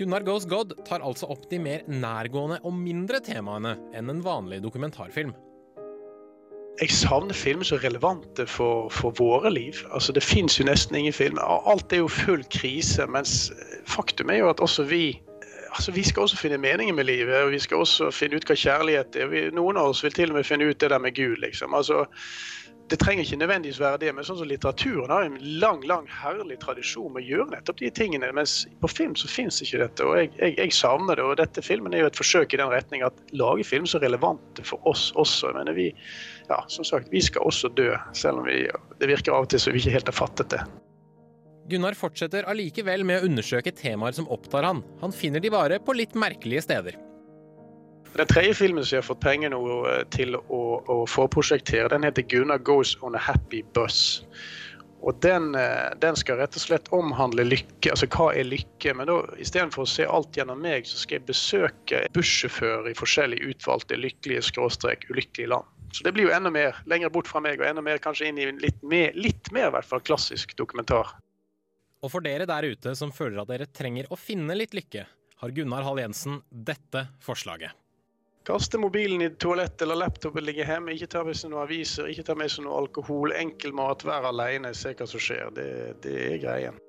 Gunnar 0.00 0.24
Goes 0.24 0.46
God 0.48 0.72
tar 0.88 1.04
altså 1.04 1.28
opp 1.34 1.44
de 1.50 1.58
mer 1.60 1.84
nærgående 1.84 2.62
og 2.64 2.72
mindre 2.74 3.20
temaene 3.20 3.76
enn 3.92 4.08
en 4.08 4.24
vanlig 4.24 4.62
dokumentarfilm. 4.64 5.34
Jeg 6.80 6.90
savner 6.90 7.36
filmer 7.36 7.64
som 7.68 7.78
er 7.78 7.84
relevante 7.84 8.46
for, 8.48 8.88
for 8.88 9.14
våre 9.18 9.52
liv. 9.52 9.76
Altså, 9.92 10.12
det 10.12 10.22
fins 10.24 10.58
jo 10.60 10.64
nesten 10.64 10.96
ingen 10.96 11.12
film. 11.12 11.38
Alt 11.42 11.92
er 11.92 12.00
jo 12.00 12.08
full 12.08 12.44
krise, 12.50 13.06
mens 13.06 13.52
faktum 13.86 14.32
er 14.32 14.40
jo 14.42 14.48
at 14.50 14.60
også 14.60 14.88
vi 14.88 15.20
altså 15.72 15.92
Vi 15.92 16.02
skal 16.04 16.22
også 16.22 16.36
finne 16.36 16.58
meningen 16.58 16.94
med 16.94 17.04
livet, 17.04 17.36
og 17.36 17.50
vi 17.50 17.58
skal 17.58 17.76
også 17.76 18.10
finne 18.10 18.36
ut 18.36 18.44
hva 18.44 18.54
kjærlighet 18.54 19.16
er. 19.16 19.30
Noen 19.56 19.78
av 19.80 19.94
oss 19.94 20.02
vil 20.04 20.12
til 20.12 20.28
og 20.28 20.36
med 20.36 20.44
finne 20.44 20.68
ut 20.68 20.80
det 20.80 20.90
der 20.92 21.00
med 21.00 21.14
Gud, 21.16 21.36
liksom. 21.40 21.72
Altså, 21.74 22.04
det 22.90 22.98
trenger 22.98 23.24
ikke 23.24 23.36
nødvendigvis 23.36 23.80
være 23.80 23.98
det, 24.02 24.10
men 24.14 24.26
sånn 24.26 24.36
som 24.36 24.48
litteraturen 24.50 25.12
har 25.12 25.24
en 25.24 25.38
lang 25.62 25.80
lang, 25.88 26.04
herlig 26.12 26.58
tradisjon 26.60 27.14
med 27.14 27.22
å 27.22 27.30
gjøre 27.30 27.54
nettopp 27.54 27.78
de 27.80 27.88
tingene. 27.94 28.28
Mens 28.36 28.66
på 28.82 28.90
film 28.90 29.14
så 29.16 29.30
fins 29.32 29.62
ikke 29.64 29.80
dette, 29.80 30.04
og 30.04 30.18
jeg, 30.18 30.28
jeg, 30.36 30.58
jeg, 30.58 30.74
savner 30.76 31.16
det. 31.16 31.24
Og 31.24 31.38
dette 31.40 31.64
filmen 31.64 31.96
er 31.96 32.04
jo 32.04 32.10
et 32.10 32.20
forsøk 32.20 32.52
i 32.52 32.60
den 32.60 32.72
retning 32.72 33.04
at 33.06 33.16
lage 33.32 33.64
film 33.64 33.88
så 33.88 34.02
relevante 34.02 34.66
for 34.68 34.92
oss 34.92 35.08
også. 35.16 35.48
Jeg 35.48 35.58
mener 35.62 35.78
vi, 35.78 35.88
ja, 36.52 36.60
som 36.68 36.86
sagt, 36.86 37.10
vi 37.12 37.22
skal 37.24 37.46
også 37.48 37.72
dø, 37.76 37.90
selv 38.16 38.42
om 38.42 38.48
vi, 38.48 38.64
det 39.00 39.10
virker 39.10 39.34
av 39.34 39.46
og 39.46 39.52
til 39.52 39.62
som 39.62 39.74
vi 39.74 39.82
ikke 39.82 39.96
helt 39.96 40.10
har 40.12 40.16
fattet 40.16 40.52
det. 40.54 40.62
Gunnar 41.70 41.94
fortsetter 41.96 42.48
allikevel 42.50 43.04
med 43.06 43.22
å 43.22 43.28
undersøke 43.28 43.72
temaer 43.78 44.16
som 44.16 44.28
opptar 44.34 44.66
han. 44.66 44.82
Han 45.00 45.14
finner 45.14 45.40
de 45.40 45.52
bare 45.52 45.78
på 45.80 45.94
litt 45.96 46.16
merkelige 46.18 46.64
steder. 46.66 46.98
Den 48.12 48.28
tredje 48.28 48.54
filmen 48.58 48.84
som 48.84 48.98
jeg 48.98 49.00
har 49.00 49.06
fått 49.06 49.22
penger 49.24 49.54
nå 49.54 49.60
til 50.12 50.36
å, 50.36 50.62
å 50.84 50.96
forprosjektere, 51.08 51.88
den 51.94 52.04
heter 52.04 52.26
'Gunnar 52.28 52.60
Goes 52.60 52.96
on 53.00 53.16
a 53.16 53.22
Happy 53.22 53.62
Bus'. 53.72 54.26
Og 55.02 55.16
den, 55.24 55.50
den, 55.98 56.16
skal 56.18 56.38
rett 56.38 56.54
og 56.54 56.62
slett 56.62 56.90
omhandle 56.94 57.42
lykke. 57.48 57.90
Altså 57.90 58.06
hva 58.06 58.28
er 58.38 58.46
lykke? 58.46 58.92
Men 58.94 59.08
da 59.10 59.16
istedenfor 59.42 59.82
å 59.82 59.90
se 59.90 60.06
alt 60.06 60.36
gjennom 60.38 60.60
meg, 60.62 60.86
så 60.86 61.00
skal 61.00 61.18
jeg 61.18 61.26
besøke 61.32 62.02
bussjåfører 62.14 62.92
i 62.92 62.98
forskjellige 62.98 63.50
utvalgte 63.50 63.98
lykkelige 63.98 64.44
skråstrek 64.52 65.08
ulykkelige 65.10 65.50
land. 65.56 65.66
Så 65.92 66.04
det 66.06 66.14
blir 66.16 66.28
jo 66.28 66.32
enda 66.34 66.50
mer 66.52 66.78
lenger 66.88 67.12
bort 67.12 67.28
fra 67.28 67.42
meg, 67.44 67.60
og 67.60 67.68
enda 67.68 67.84
mer 67.84 68.00
kanskje 68.02 68.30
inn 68.30 68.40
i 68.40 68.48
litt 68.56 68.80
mer, 68.82 69.12
litt 69.14 69.52
mer 69.52 69.68
i 69.68 69.74
hvert 69.76 69.88
fall 69.88 70.00
klassisk 70.04 70.56
dokumentar. 70.56 71.12
Og 72.02 72.10
for 72.10 72.24
dere 72.24 72.48
der 72.48 72.66
ute 72.72 72.96
som 72.98 73.12
føler 73.14 73.42
at 73.42 73.52
dere 73.52 73.68
trenger 73.70 74.08
å 74.10 74.18
finne 74.18 74.56
litt 74.58 74.74
lykke, 74.74 75.04
har 75.42 75.54
Gunnar 75.54 75.84
Hall 75.86 76.00
Jensen 76.00 76.40
dette 76.50 77.06
forslaget. 77.22 77.76
Kaste 78.46 78.78
mobilen 78.78 79.22
i 79.22 79.30
toalettet 79.30 79.84
eller 79.84 80.00
laptopen 80.00 80.42
ligge 80.42 80.66
hjemme. 80.66 80.96
Ikke 80.96 81.06
ta 81.14 81.22
med 81.22 81.38
seg 81.38 81.52
noen 81.52 81.62
aviser, 81.62 82.10
ikke 82.10 82.26
ta 82.26 82.34
med 82.34 82.50
seg 82.50 82.66
noe 82.66 82.80
alkohol. 82.80 83.34
Enkel 83.38 83.74
mat, 83.78 84.02
vær 84.02 84.26
alene, 84.32 84.74
se 84.74 84.96
hva 84.98 85.06
som 85.06 85.22
skjer. 85.22 85.54
Det, 85.54 85.68
det 86.02 86.18
er 86.26 86.38
greien. 86.42 86.82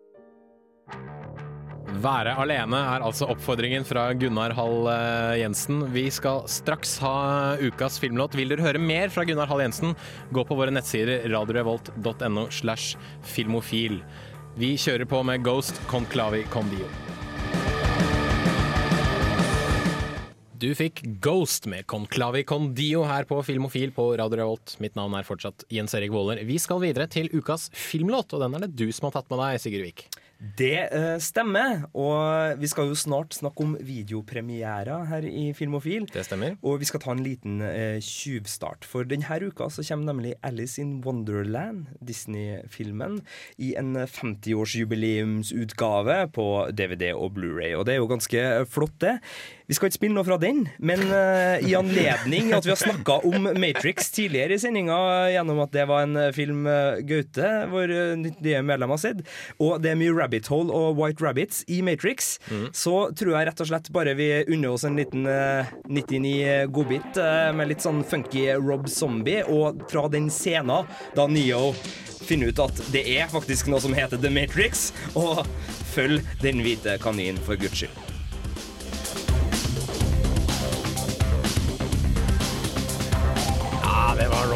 Være 2.02 2.34
alene 2.42 2.80
er 2.96 3.04
altså 3.06 3.28
oppfordringen 3.30 3.84
fra 3.86 4.08
Gunnar 4.18 4.56
Hall 4.58 4.88
eh, 4.90 5.42
Jensen. 5.44 5.84
Vi 5.94 6.08
skal 6.14 6.42
straks 6.50 6.96
ha 7.04 7.54
ukas 7.62 8.00
filmlåt. 8.02 8.34
Vil 8.40 8.50
dere 8.50 8.66
høre 8.66 8.82
mer 8.82 9.14
fra 9.14 9.26
Gunnar 9.28 9.52
Hall 9.52 9.62
Jensen, 9.62 9.94
gå 10.34 10.46
på 10.48 10.58
våre 10.58 10.74
nettsider 10.74 11.28
radiorevolt.no 11.30 12.48
slash 12.50 12.98
filmofil. 13.36 14.00
Vi 14.58 14.74
kjører 14.78 15.06
på 15.10 15.22
med 15.28 15.46
Ghost 15.46 15.78
Conclavi 15.92 16.42
Condio. 16.54 16.90
Du 20.64 20.70
fikk 20.80 21.04
Ghost 21.22 21.68
med 21.68 21.86
Conclavi 21.92 22.46
Condio 22.48 23.04
her 23.06 23.28
på 23.28 23.42
Filmofil 23.44 23.92
på 23.94 24.14
Radio 24.18 24.40
Revolt. 24.40 24.78
Mitt 24.80 24.96
navn 24.96 25.18
er 25.20 25.28
fortsatt 25.28 25.66
Jens 25.74 25.94
Erik 25.98 26.14
Våler. 26.16 26.40
Vi 26.48 26.56
skal 26.62 26.80
videre 26.82 27.10
til 27.12 27.28
ukas 27.36 27.68
filmlåt, 27.76 28.32
og 28.32 28.46
den 28.46 28.56
er 28.56 28.64
det 28.64 28.78
du 28.80 28.88
som 28.96 29.10
har 29.10 29.20
tatt 29.20 29.34
med 29.34 29.44
deg, 29.44 29.60
Sigurd 29.60 29.90
Vik. 29.92 30.08
Det 30.44 30.92
uh, 30.92 31.16
stemmer, 31.24 31.86
og 31.96 32.60
vi 32.60 32.68
skal 32.68 32.92
jo 32.92 32.98
snart 33.00 33.32
snakke 33.38 33.64
om 33.64 33.78
videopremierer 33.80 35.06
her 35.08 35.24
i 35.24 35.54
Filmofil. 35.56 36.04
Det 36.12 36.26
stemmer. 36.28 36.60
Og 36.68 36.82
vi 36.82 36.86
skal 36.90 37.00
ta 37.00 37.12
en 37.16 37.24
liten 37.24 37.62
uh, 37.64 37.96
tjuvstart, 38.04 38.84
for 38.84 39.08
denne 39.08 39.24
uka 39.48 39.72
så 39.72 39.80
kommer 39.88 40.12
nemlig 40.12 40.36
Alice 40.44 40.76
in 40.82 41.00
Wonderland, 41.06 41.86
Disney-filmen, 42.04 43.22
i 43.58 43.76
en 43.80 43.96
50-årsjubileumsutgave 43.96 46.28
på 46.36 46.68
DVD 46.76 47.14
og 47.16 47.32
Blu-ray. 47.38 47.78
Og 47.80 47.86
det 47.88 47.94
er 47.96 48.00
jo 48.02 48.12
ganske 48.12 48.66
flott, 48.68 49.00
det. 49.00 49.20
Vi 49.74 49.78
skal 49.80 49.90
ikke 49.90 49.98
spille 49.98 50.14
noe 50.14 50.26
fra 50.28 50.36
den, 50.38 50.60
men 50.86 51.00
uh, 51.10 51.58
i 51.66 51.72
anledning 51.74 52.52
at 52.54 52.62
vi 52.68 52.70
har 52.70 52.78
snakka 52.78 53.16
om 53.26 53.48
Matrix 53.58 54.12
tidligere 54.14 54.54
i 54.54 54.62
sendinga, 54.62 54.98
gjennom 55.34 55.64
at 55.64 55.74
det 55.74 55.88
var 55.90 56.04
en 56.06 56.14
eh, 56.20 56.30
film 56.36 56.68
eh, 56.70 57.00
Gaute, 57.10 57.50
vår 57.72 57.94
nye 58.22 58.62
medlem, 58.62 58.94
har 58.94 59.02
sett, 59.02 59.24
og 59.58 59.82
det 59.82 59.90
er 59.90 59.98
mye 59.98 60.14
Rabbit 60.14 60.52
Hole 60.54 60.70
og 60.70 61.02
White 61.02 61.26
Rabbits 61.26 61.64
i 61.74 61.80
Matrix, 61.82 62.36
så 62.70 62.96
tror 63.18 63.34
jeg 63.34 63.50
rett 63.50 63.66
og 63.66 63.72
slett 63.72 63.90
bare 63.98 64.14
vi 64.20 64.30
unner 64.44 64.76
oss 64.76 64.86
en 64.86 65.02
liten 65.02 65.26
uh, 65.26 65.74
99 65.90 66.70
godbit 66.76 67.18
uh, 67.18 67.50
med 67.58 67.74
litt 67.74 67.82
sånn 67.82 68.06
funky 68.06 68.46
Rob 68.62 68.86
Zombie, 68.86 69.42
og 69.42 69.82
fra 69.90 70.06
den 70.14 70.30
scenen 70.30 70.86
da 71.18 71.26
Neo 71.26 71.72
finner 72.30 72.54
ut 72.54 72.66
at 72.70 72.86
det 72.94 73.08
er 73.18 73.26
faktisk 73.34 73.74
noe 73.74 73.82
som 73.82 73.98
heter 73.98 74.22
The 74.22 74.30
Matrix, 74.38 74.92
og 75.18 75.48
følg 75.98 76.22
den 76.46 76.62
hvite 76.62 77.00
kaninen 77.02 77.42
for 77.42 77.58
guds 77.58 77.82
skyld. 77.82 78.12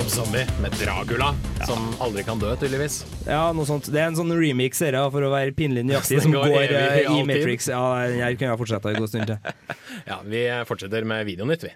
Zombie 0.09 0.45
med 0.61 0.71
Dragula, 0.79 1.33
som 1.67 1.89
aldri 2.03 2.23
kan 2.27 2.39
dø, 2.39 2.53
tydeligvis. 2.59 3.01
Ja, 3.27 3.51
noe 3.55 3.67
sånt. 3.67 3.89
Det 3.91 3.99
er 4.01 4.09
en 4.11 4.17
sånn 4.17 4.31
remix 4.35 4.79
her, 4.83 4.97
for 5.13 5.25
å 5.27 5.31
være 5.33 5.53
pinlig 5.57 5.83
nøyaktig, 5.87 6.21
som 6.25 6.35
går 6.35 6.55
eh, 6.67 7.01
i. 7.07 7.23
Matrix. 7.27 7.67
Ja, 7.71 7.81
jeg 8.11 8.39
kunne 8.39 8.57
fortsette 8.59 8.93
en 8.93 9.01
god 9.03 9.11
stund 9.13 9.31
til. 9.33 9.37
Ja, 10.09 10.21
Vi 10.23 10.43
fortsetter 10.69 11.07
med 11.07 11.25
Videonytt, 11.27 11.67
vi. 11.67 11.73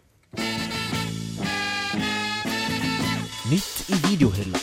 Nytt 3.51 3.91
i 3.91 3.97
videohylla. 4.07 4.61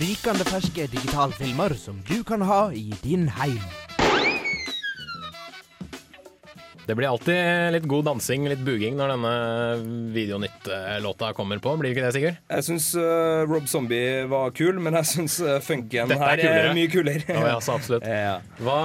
Rykende 0.00 0.46
ferske 0.46 0.86
digitalfilmer 0.92 1.74
som 1.74 1.98
du 2.06 2.20
kan 2.24 2.44
ha 2.46 2.68
i 2.72 2.92
din 3.02 3.26
heim. 3.40 3.58
Det 6.90 6.96
blir 6.98 7.06
alltid 7.06 7.70
litt 7.76 7.84
god 7.86 8.08
dansing, 8.08 8.48
litt 8.50 8.62
buging, 8.66 8.96
når 8.98 9.12
denne 9.14 9.34
Videonytt-låta 10.16 11.30
kommer 11.38 11.60
på. 11.62 11.76
Blir 11.78 11.94
ikke 11.94 12.02
det, 12.08 12.10
Sigurd? 12.16 12.40
Jeg 12.50 12.66
syns 12.66 12.88
Rob 13.46 13.68
Zombie 13.70 14.24
var 14.30 14.50
kul, 14.58 14.80
men 14.82 14.98
jeg 14.98 15.10
syns 15.12 15.38
funken 15.62 16.10
Dette 16.10 16.32
er 16.34 16.42
her 16.42 16.66
er, 16.66 16.74
mye 16.74 16.90
kulere. 16.90 17.22
Ja, 17.28 17.44
ja, 17.54 17.58
så 17.62 17.78
absolutt. 17.78 18.08
Ja. 18.20 18.40
Hva, 18.60 18.80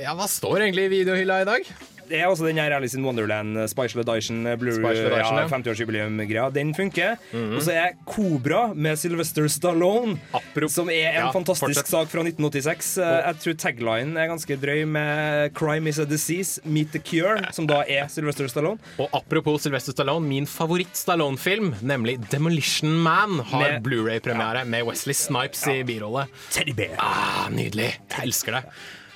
ja, 0.00 0.14
hva 0.16 0.28
står 0.30 0.62
egentlig 0.68 0.86
i 0.86 0.92
videohylla 1.00 1.42
i 1.42 1.46
dag? 1.48 1.66
Det 2.08 2.18
er 2.22 2.26
også 2.30 2.46
den 2.48 2.56
her 2.56 2.72
Alice 2.76 2.96
in 2.96 3.04
Wonderland, 3.04 3.56
eh, 3.58 3.66
Spicial 3.68 4.00
Edition, 4.02 4.46
eh, 4.46 4.56
Blue, 4.56 4.72
ja, 4.80 5.18
ja. 5.18 5.48
50-årsjubileum-greia. 5.48 6.48
Den 6.54 6.74
funker. 6.74 7.16
Mhm. 7.32 7.56
Og 7.58 7.62
så 7.62 7.72
er 7.76 7.92
Cobra 8.06 8.72
med 8.74 8.96
Sylvester 8.98 9.48
Stallone, 9.48 10.18
som 10.68 10.88
er 10.88 11.08
en 11.12 11.26
Ja, 11.26 11.32
fantastisk 11.32 11.66
fortsett. 11.84 11.86
sak 11.92 12.08
fra 12.08 12.22
1986. 12.22 12.96
Eh, 12.98 13.18
Jeg 13.28 13.36
tror 13.42 13.54
taglinen 13.54 14.16
er 14.16 14.28
ganske 14.28 14.56
drøy 14.60 14.84
med 14.86 15.52
'Crime 15.54 15.86
is 15.88 15.98
a 15.98 16.04
disease, 16.04 16.60
meet 16.64 16.92
the 16.92 16.98
cure', 16.98 17.52
som 17.52 17.66
da 17.66 17.82
er 17.88 18.08
Sylvester 18.08 18.48
Stallone. 18.48 18.78
Og 18.98 19.08
apropos 19.12 19.62
Sylvester 19.62 19.92
Stallone, 19.92 20.26
min 20.26 20.46
favoritt-Stallone-film, 20.46 21.74
nemlig 21.82 22.18
Demolition 22.30 22.90
Man, 23.02 23.38
har 23.40 23.80
Blu-ray-premiere 23.80 24.64
med 24.66 24.84
Wesley 24.86 25.14
Snipes 25.14 25.66
i 25.66 25.82
birolle. 25.82 26.26
Teddybear. 26.50 26.96
Ah, 26.98 27.48
nydelig. 27.50 27.94
Jeg 28.10 28.24
elsker 28.24 28.52
det. 28.52 28.64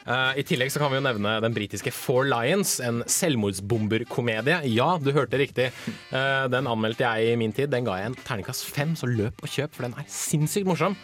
Eh, 0.06 0.40
I 0.40 0.44
tillegg 0.46 0.72
så 0.74 0.82
kan 0.82 0.90
vi 0.92 0.98
jo 0.98 1.04
nevne 1.04 1.36
den 1.44 1.54
britiske 1.54 1.92
Four 1.94 2.26
Lions, 2.30 2.78
en 2.82 3.02
selvmordsbomberkomedie. 3.06 4.62
Ja, 4.72 4.96
du 4.98 5.12
hørte 5.14 5.38
riktig. 5.40 5.70
Uh, 6.10 6.48
den 6.52 6.68
anmeldte 6.70 7.06
jeg 7.06 7.34
i 7.34 7.38
min 7.38 7.54
tid. 7.54 7.70
Den 7.72 7.86
ga 7.86 8.00
jeg 8.00 8.10
en 8.10 8.18
terningkast 8.24 8.66
fem, 8.72 8.96
så 8.98 9.08
løp 9.10 9.42
og 9.42 9.50
kjøp, 9.52 9.76
for 9.76 9.86
den 9.86 9.96
er 9.98 10.08
sinnssykt 10.10 10.68
morsom. 10.68 10.98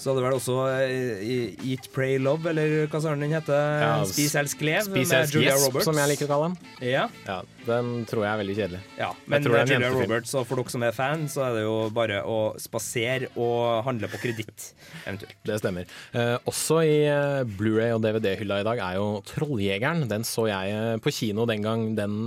Så 0.00 0.14
hadde 0.14 0.24
vel 0.24 0.38
også 0.38 0.54
uh, 0.64 1.66
Eat, 1.68 1.90
Pray, 1.92 2.16
Love, 2.22 2.48
eller 2.54 2.86
hva 2.88 3.02
søren 3.04 3.20
den 3.20 3.34
heter? 3.36 3.84
Ja, 3.84 3.92
Spis, 4.08 4.36
elsk, 4.40 4.64
lev, 4.64 4.86
Spis, 4.88 5.12
med 5.12 5.34
Julia 5.36 5.52
yes, 5.52 5.66
Roberts. 5.66 5.90
som 5.90 6.00
jeg 6.00 6.14
liker 6.14 6.28
å 6.28 6.32
kalle 6.32 6.48
den. 6.48 6.70
Ja. 6.88 7.04
Ja, 7.28 7.42
den 7.66 8.04
tror 8.08 8.24
jeg 8.24 8.30
er 8.30 8.40
veldig 8.40 8.56
kjedelig. 8.56 8.80
Ja, 8.98 9.10
men 9.30 9.46
Julia. 9.46 9.90
Roberts, 9.94 10.32
og 10.38 10.46
for 10.48 10.60
dere 10.60 10.72
som 10.72 10.84
er 10.86 10.94
fan, 10.96 11.26
så 11.30 11.44
er 11.46 11.58
det 11.58 11.64
jo 11.64 11.76
bare 11.94 12.22
å 12.26 12.38
spasere 12.60 13.30
og 13.40 13.84
handle 13.86 14.10
på 14.10 14.20
kreditt, 14.22 14.70
eventuelt. 15.04 15.36
Det 15.46 15.58
stemmer. 15.60 15.90
Eh, 16.16 16.36
også 16.50 16.80
i 16.86 16.96
eh, 17.08 17.42
Blu-ray 17.58 17.94
og 17.96 18.02
DVD-hylla 18.04 18.60
i 18.62 18.66
dag 18.66 18.82
er 18.84 18.98
jo 19.00 19.08
Trolljegeren. 19.30 20.06
Den 20.10 20.26
så 20.28 20.46
jeg 20.50 20.74
eh, 20.76 20.98
på 21.02 21.14
kino 21.14 21.46
den 21.50 21.64
gang 21.66 21.88
den 21.98 22.18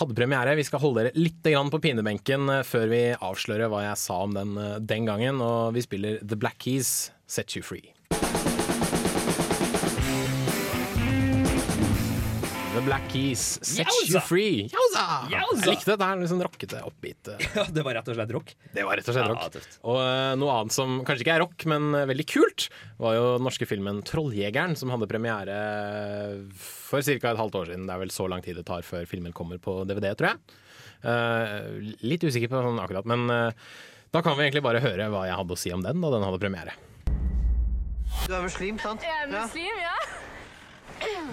hadde 0.00 0.18
premiere. 0.18 0.56
Vi 0.58 0.66
skal 0.68 0.82
holde 0.84 1.06
dere 1.06 1.16
litt 1.18 1.40
på 1.40 1.82
pinebenken 1.82 2.48
eh, 2.52 2.66
før 2.66 2.90
vi 2.92 3.04
avslører 3.16 3.70
hva 3.72 3.86
jeg 3.88 4.02
sa 4.02 4.22
om 4.26 4.36
den 4.36 4.58
den 4.86 5.08
gangen. 5.08 5.40
Og 5.44 5.74
vi 5.76 5.84
spiller 5.86 6.20
The 6.22 6.38
Black 6.38 6.60
Keys, 6.62 7.10
Set 7.26 7.56
You 7.56 7.64
Free. 7.66 7.94
The 12.70 12.80
Black 12.86 13.02
Keys, 13.10 13.58
Set 13.66 13.88
You 14.06 14.20
Free. 14.22 14.68
Jauza! 14.70 15.04
Jauza! 15.26 15.64
Jeg 15.64 15.72
likte 15.74 15.90
det. 15.90 15.96
Det 15.98 16.06
er 16.06 16.28
sånn 16.30 16.42
rockete, 16.44 16.82
oppbeat. 16.86 17.30
eh, 17.32 17.46
Ja, 17.58 17.64
det 17.74 17.82
var 17.82 17.96
rett 17.98 18.10
og 18.12 18.14
slett 18.14 18.30
rock. 18.36 18.52
det 18.76 18.84
var 18.86 19.00
rett 19.00 19.08
og 19.10 19.16
slett 19.16 19.26
rock. 19.26 19.56
Ja, 19.58 19.62
og 19.90 19.96
uh, 19.98 20.34
noe 20.38 20.54
annet 20.54 20.76
som 20.76 21.00
kanskje 21.06 21.24
ikke 21.24 21.34
er 21.34 21.42
rock, 21.42 21.64
men 21.72 21.88
eh, 21.98 22.04
veldig 22.12 22.26
kult, 22.30 22.68
var 23.02 23.16
jo 23.16 23.24
den 23.40 23.46
norske 23.48 23.66
filmen 23.66 23.98
'Trolljegeren', 24.06 24.76
som 24.78 24.92
hadde 24.94 25.08
premiere 25.10 25.56
for 26.54 27.02
ca. 27.02 27.32
et 27.32 27.40
halvt 27.42 27.58
år 27.58 27.72
siden. 27.72 27.88
Det 27.90 27.96
er 27.96 28.02
vel 28.04 28.14
så 28.14 28.28
lang 28.30 28.46
tid 28.46 28.60
det 28.60 28.66
tar 28.70 28.86
før 28.86 29.08
filmen 29.10 29.34
kommer 29.34 29.58
på 29.58 29.80
DVD, 29.90 30.12
tror 30.14 30.30
jeg. 30.30 30.60
Uh, 31.02 31.90
litt 32.06 32.22
usikker 32.22 32.52
på 32.52 32.62
sånn 32.62 32.78
akkurat, 32.78 33.08
men 33.10 33.26
uh, 33.34 33.50
da 34.14 34.22
kan 34.22 34.38
vi 34.38 34.46
egentlig 34.46 34.62
bare 34.62 34.84
høre 34.84 35.10
hva 35.10 35.24
jeg 35.26 35.40
hadde 35.42 35.58
å 35.58 35.58
si 35.58 35.74
om 35.74 35.82
den 35.82 35.98
da 35.98 36.14
den 36.14 36.28
hadde 36.28 36.38
premiere. 36.38 36.78
Du 38.28 38.36
er 38.36 38.46
muslim, 38.46 38.78
sant? 38.78 39.02
Jeg 39.02 39.26
er 39.26 39.32
muslim, 39.34 39.74
ja. 39.82 39.98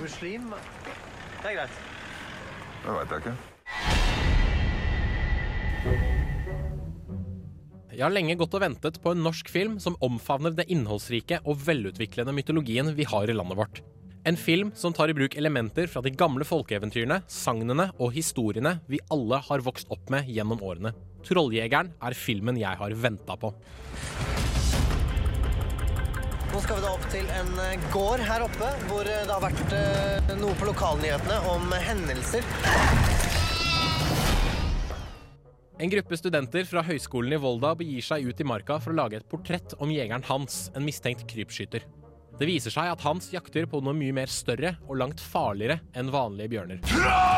Muslim? 0.02 0.50
Det 1.42 1.52
er 1.52 1.60
greit. 1.60 1.76
Det 2.84 2.94
veit 2.98 3.12
jeg 3.14 3.20
ikke. 3.24 3.36
Jeg 7.98 8.06
har 8.06 8.14
lenge 8.14 8.36
gått 8.38 8.54
og 8.54 8.62
ventet 8.62 9.00
på 9.02 9.14
en 9.14 9.24
norsk 9.26 9.48
film 9.50 9.78
som 9.82 9.96
omfavner 10.06 10.54
det 10.54 10.68
innholdsrike 10.74 11.40
og 11.50 11.58
velutviklede 11.66 12.34
mytologien 12.36 12.92
vi 12.98 13.08
har 13.10 13.26
i 13.30 13.34
landet 13.38 13.58
vårt. 13.58 13.82
En 14.28 14.38
film 14.38 14.74
som 14.76 14.94
tar 14.94 15.10
i 15.10 15.16
bruk 15.18 15.38
elementer 15.40 15.88
fra 15.90 16.04
de 16.06 16.12
gamle 16.12 16.46
folkeeventyrene, 16.46 17.22
sagnene 17.32 17.88
og 17.96 18.12
historiene 18.14 18.76
vi 18.92 19.00
alle 19.14 19.40
har 19.48 19.64
vokst 19.66 19.90
opp 19.94 20.12
med 20.14 20.28
gjennom 20.30 20.62
årene. 20.62 20.94
'Trolljegeren' 21.24 21.94
er 22.02 22.14
filmen 22.14 22.60
jeg 22.60 22.78
har 22.78 22.94
venta 22.94 23.38
på. 23.40 23.54
Nå 26.58 26.62
skal 26.64 26.80
vi 26.80 26.82
da 26.88 26.92
opp 26.96 27.04
til 27.14 27.28
en 27.38 27.60
eh, 27.62 27.84
gård 27.94 28.22
her 28.26 28.42
oppe, 28.42 28.70
hvor 28.90 29.06
eh, 29.06 29.20
det 29.28 29.30
har 29.30 29.44
vært 29.44 29.74
eh, 29.78 30.32
noe 30.40 30.56
på 30.58 30.66
lokalnyhetene 30.66 31.36
om 31.52 31.70
hendelser. 31.86 32.48
En 35.78 35.94
gruppe 35.94 36.18
studenter 36.18 36.66
fra 36.66 36.82
Høgskolen 36.88 37.38
i 37.38 37.42
Volda 37.44 37.76
begir 37.78 38.02
seg 38.02 38.26
ut 38.26 38.42
i 38.42 38.50
marka 38.56 38.80
for 38.82 38.90
å 38.90 38.98
lage 39.04 39.22
et 39.22 39.30
portrett 39.30 39.78
om 39.78 39.94
jegeren 39.94 40.26
Hans, 40.32 40.72
en 40.74 40.88
mistenkt 40.88 41.28
krypskytter. 41.30 41.86
Det 42.42 42.50
viser 42.50 42.74
seg 42.74 42.90
at 42.90 43.06
Hans 43.06 43.30
jakter 43.36 43.70
på 43.70 43.86
noe 43.86 43.94
mye 43.94 44.18
mer 44.18 44.34
større 44.34 44.80
og 44.88 44.98
langt 44.98 45.22
farligere 45.22 45.84
enn 45.94 46.10
vanlige 46.10 46.56
bjørner. 46.56 47.37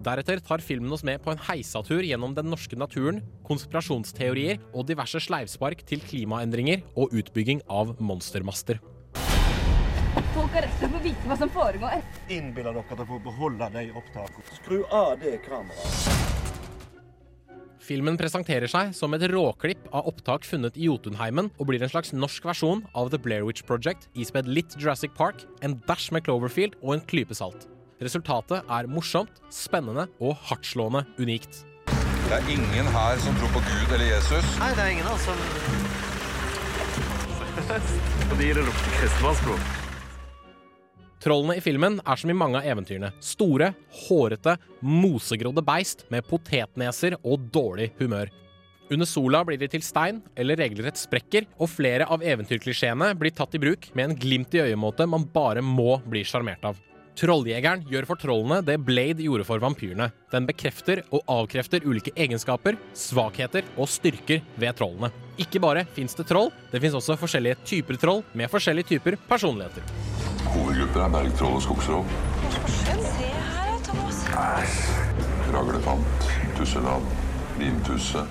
Deretter 0.00 0.40
tar 0.40 0.62
filmen 0.64 0.92
oss 0.96 1.04
med 1.04 1.20
på 1.20 1.32
en 1.34 1.40
heisatur 1.50 2.00
gjennom 2.00 2.32
den 2.36 2.48
norske 2.48 2.76
naturen, 2.78 3.20
konspirasjonsteorier 3.44 4.60
og 4.72 4.86
diverse 4.88 5.20
sleivspark 5.20 5.82
til 5.88 6.00
klimaendringer 6.00 6.86
og 6.96 7.12
utbygging 7.12 7.60
av 7.68 7.92
monstermaster. 8.00 8.80
Folk 10.30 10.54
har 10.54 10.64
rett 10.64 10.78
til 10.80 10.88
å 10.88 10.94
få 10.94 11.00
vite 11.04 11.28
hva 11.28 11.36
som 11.36 11.50
foregår. 11.52 12.00
Innbiller 12.32 12.72
dere 12.72 12.86
at 12.86 12.94
dere 12.96 13.08
får 13.10 13.20
beholde 13.26 13.68
de 13.74 13.82
opptakene? 14.00 14.56
Skru 14.56 14.78
av 14.88 15.18
det 15.20 15.36
kameraet. 15.44 16.28
Filmen 17.90 18.16
presenterer 18.20 18.70
seg 18.70 18.92
som 18.94 19.12
et 19.16 19.24
råklipp 19.32 19.88
av 19.90 20.06
opptak 20.06 20.46
funnet 20.46 20.76
i 20.78 20.86
Jotunheimen, 20.86 21.50
og 21.58 21.68
blir 21.72 21.82
en 21.82 21.90
slags 21.90 22.14
norsk 22.14 22.46
versjon 22.46 22.84
av 22.94 23.10
The 23.10 23.18
Blair 23.20 23.44
Witch 23.48 23.66
Project, 23.66 24.06
ispedd 24.14 24.48
litt 24.48 24.76
Jurassic 24.78 25.12
Park, 25.18 25.42
en 25.66 25.76
dash 25.88 26.12
med 26.14 26.24
Cloverfield 26.28 26.78
og 26.84 26.94
en 26.96 27.04
klype 27.10 27.36
salt. 27.36 27.66
Resultatet 28.00 28.64
er 28.64 28.86
morsomt, 28.88 29.42
spennende 29.52 30.06
og 30.24 30.32
hardtslående 30.48 31.02
unikt. 31.20 31.66
Det 32.30 32.38
er 32.38 32.46
ingen 32.48 32.88
her 32.94 33.20
som 33.20 33.36
tror 33.36 33.52
på 33.52 33.60
Gud 33.66 33.92
eller 33.92 34.06
Jesus. 34.08 34.46
Nei, 34.62 34.70
det 34.78 34.86
er 34.86 34.94
ingen 34.94 35.10
av 35.10 35.18
oss 35.18 35.26
som 35.28 35.36
Fordi 38.30 38.48
det 38.56 38.64
lukter 38.64 38.96
kristenmannsblod. 39.02 39.68
Trollene 41.20 41.58
i 41.60 41.60
filmen 41.60 42.00
er 42.00 42.16
som 42.16 42.32
i 42.32 42.40
mange 42.40 42.62
av 42.62 42.72
eventyrene. 42.72 43.12
Store, 43.20 43.74
hårete, 44.06 44.56
mosegrodde 44.80 45.60
beist 45.60 46.06
med 46.08 46.24
potetneser 46.24 47.20
og 47.20 47.50
dårlig 47.52 47.90
humør. 48.00 48.32
Under 48.90 49.06
sola 49.06 49.44
blir 49.44 49.60
de 49.60 49.68
til 49.70 49.84
stein, 49.84 50.22
eller 50.40 50.56
regelrett 50.56 50.96
sprekker, 50.96 51.44
og 51.60 51.68
flere 51.68 52.08
av 52.08 52.24
eventyrklisjeene 52.24 53.12
blir 53.20 53.36
tatt 53.36 53.52
i 53.54 53.60
bruk 53.60 53.92
med 53.92 54.08
en 54.08 54.16
glimt 54.24 54.56
i 54.56 54.64
øyemåte 54.64 55.04
man 55.06 55.28
bare 55.34 55.60
må 55.60 56.00
bli 56.08 56.24
sjarmert 56.24 56.64
av. 56.64 56.80
Trolljegeren 57.20 57.82
gjør 57.84 58.06
for 58.08 58.16
trollene 58.16 58.62
det 58.64 58.78
Blade 58.80 59.20
gjorde 59.20 59.44
for 59.44 59.60
vampyrene. 59.60 60.06
Den 60.32 60.46
bekrefter 60.48 61.02
og 61.12 61.20
avkrefter 61.28 61.84
ulike 61.84 62.14
egenskaper, 62.16 62.78
svakheter 62.96 63.66
og 63.76 63.90
styrker 63.92 64.40
ved 64.56 64.78
trollene. 64.78 65.10
Ikke 65.36 65.60
bare 65.60 65.82
fins 65.92 66.16
det 66.16 66.24
troll, 66.30 66.48
det 66.72 66.80
fins 66.80 66.96
også 66.96 67.18
forskjellige 67.20 67.60
typer 67.68 68.00
troll 68.00 68.24
med 68.32 68.48
forskjellige 68.48 68.94
typer 68.94 69.18
personligheter. 69.28 69.84
Hovedgrupper 70.54 71.04
er 71.04 71.14
bergtroll 71.18 71.60
og 71.60 71.64
skogstroll. 71.68 72.08
Se 72.80 73.28
her, 73.28 73.78
Thomas. 73.84 74.24
Æsj. 74.40 74.82
Raglefant, 75.52 76.28
Tusseland. 76.56 77.16
limtusse. 77.60 78.24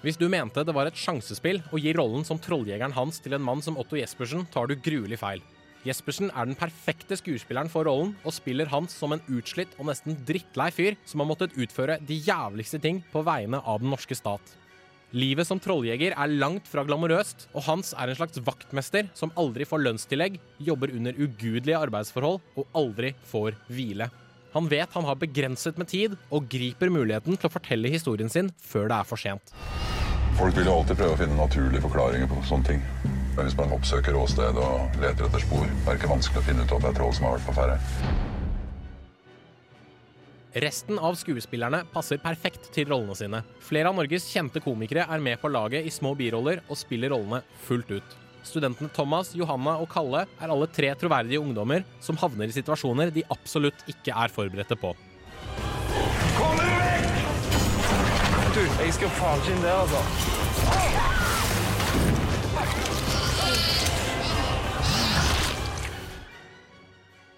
Hvis 0.00 0.16
du 0.16 0.30
mente 0.32 0.64
det 0.64 0.72
var 0.72 0.88
et 0.88 0.96
sjansespill 0.96 1.60
å 1.68 1.78
gi 1.78 1.92
rollen 1.92 2.24
som 2.24 2.40
trolljegeren 2.40 2.96
hans 2.96 3.20
til 3.20 3.36
en 3.36 3.44
mann 3.44 3.60
som 3.60 3.76
Otto 3.76 4.00
Jespersen, 4.00 4.48
tar 4.48 4.72
du 4.72 4.80
gruelig 4.80 5.20
feil. 5.20 5.44
Jespersen 5.82 6.30
er 6.30 6.46
den 6.46 6.58
perfekte 6.58 7.16
skuespilleren 7.18 7.70
for 7.70 7.88
rollen, 7.88 8.12
og 8.22 8.34
spiller 8.36 8.70
Hans 8.70 8.94
som 8.94 9.14
en 9.14 9.22
utslitt 9.34 9.72
og 9.80 9.88
nesten 9.88 10.14
drittlei 10.28 10.68
fyr 10.70 10.98
som 11.08 11.22
har 11.22 11.30
måttet 11.32 11.56
utføre 11.58 11.98
de 12.06 12.20
jævligste 12.22 12.78
ting 12.82 13.00
på 13.10 13.24
vegne 13.26 13.58
av 13.58 13.82
den 13.82 13.90
norske 13.90 14.14
stat. 14.14 14.54
Livet 15.12 15.44
som 15.44 15.58
trolljeger 15.60 16.14
er 16.14 16.36
langt 16.38 16.70
fra 16.70 16.86
glamorøst, 16.88 17.48
og 17.52 17.66
Hans 17.66 17.92
er 17.98 18.08
en 18.08 18.16
slags 18.16 18.40
vaktmester 18.46 19.10
som 19.18 19.34
aldri 19.36 19.66
får 19.68 19.82
lønnstillegg, 19.82 20.38
jobber 20.62 20.94
under 20.94 21.18
ugudelige 21.18 21.82
arbeidsforhold 21.82 22.40
og 22.56 22.78
aldri 22.78 23.12
får 23.28 23.58
hvile. 23.68 24.08
Han 24.54 24.68
vet 24.68 24.94
han 24.94 25.08
har 25.08 25.20
begrenset 25.20 25.78
med 25.80 25.90
tid, 25.92 26.16
og 26.30 26.48
griper 26.52 26.92
muligheten 26.92 27.36
til 27.36 27.50
å 27.50 27.52
fortelle 27.52 27.92
historien 27.92 28.32
sin 28.32 28.52
før 28.62 28.88
det 28.88 29.00
er 29.00 29.08
for 29.08 29.20
sent. 29.20 29.52
Folk 30.38 30.56
vil 30.56 30.66
jo 30.66 30.74
alltid 30.78 30.96
prøve 30.96 31.14
å 31.14 31.18
finne 31.20 31.36
naturlige 31.36 31.82
forklaringer 31.84 32.28
på 32.30 32.40
sånne 32.48 32.68
ting. 32.70 32.84
Men 33.36 33.46
hvis 33.46 33.56
man 33.56 33.72
oppsøker 33.76 34.16
åsted 34.16 34.56
og 34.60 34.96
leter 35.00 35.26
etter 35.28 35.42
spor, 35.44 35.66
er 35.68 35.88
det 35.88 35.98
ikke 35.98 36.12
vanskelig 36.12 36.40
å 36.40 36.46
finne 36.46 36.64
ut 36.64 36.72
om 36.72 36.80
det 36.82 36.90
er 36.90 36.96
troll 36.96 37.12
som 37.16 37.26
har 37.28 37.36
vært 37.36 37.48
på 37.48 37.56
ferde. 37.56 37.76
Resten 40.64 40.98
av 41.00 41.16
skuespillerne 41.16 41.82
passer 41.92 42.20
perfekt 42.20 42.66
til 42.74 42.90
rollene 42.90 43.16
sine. 43.16 43.38
Flere 43.64 43.92
av 43.92 43.96
Norges 43.96 44.26
kjente 44.28 44.60
komikere 44.60 45.06
er 45.08 45.22
med 45.24 45.40
på 45.40 45.48
laget 45.52 45.88
i 45.88 45.92
små 45.92 46.12
biroller 46.16 46.60
og 46.66 46.80
spiller 46.80 47.12
rollene 47.14 47.40
fullt 47.64 47.94
ut. 47.94 48.18
Studentene 48.44 48.90
Thomas, 48.92 49.30
Johanna 49.38 49.78
og 49.80 49.88
Kalle 49.92 50.26
er 50.26 50.52
alle 50.52 50.68
tre 50.68 50.90
troverdige 50.98 51.40
ungdommer 51.40 51.86
som 52.04 52.18
havner 52.20 52.50
i 52.50 52.56
situasjoner 52.56 53.12
de 53.14 53.24
absolutt 53.32 53.84
ikke 53.88 54.12
er 54.12 54.32
forberedte 54.34 54.76
på. 54.80 54.92
Du, 58.52 58.60
jeg 58.60 58.92
skal 58.92 59.08
faen 59.16 59.38
ikke 59.40 59.52
inn 59.54 59.62
der, 59.64 59.78
altså. 59.80 60.00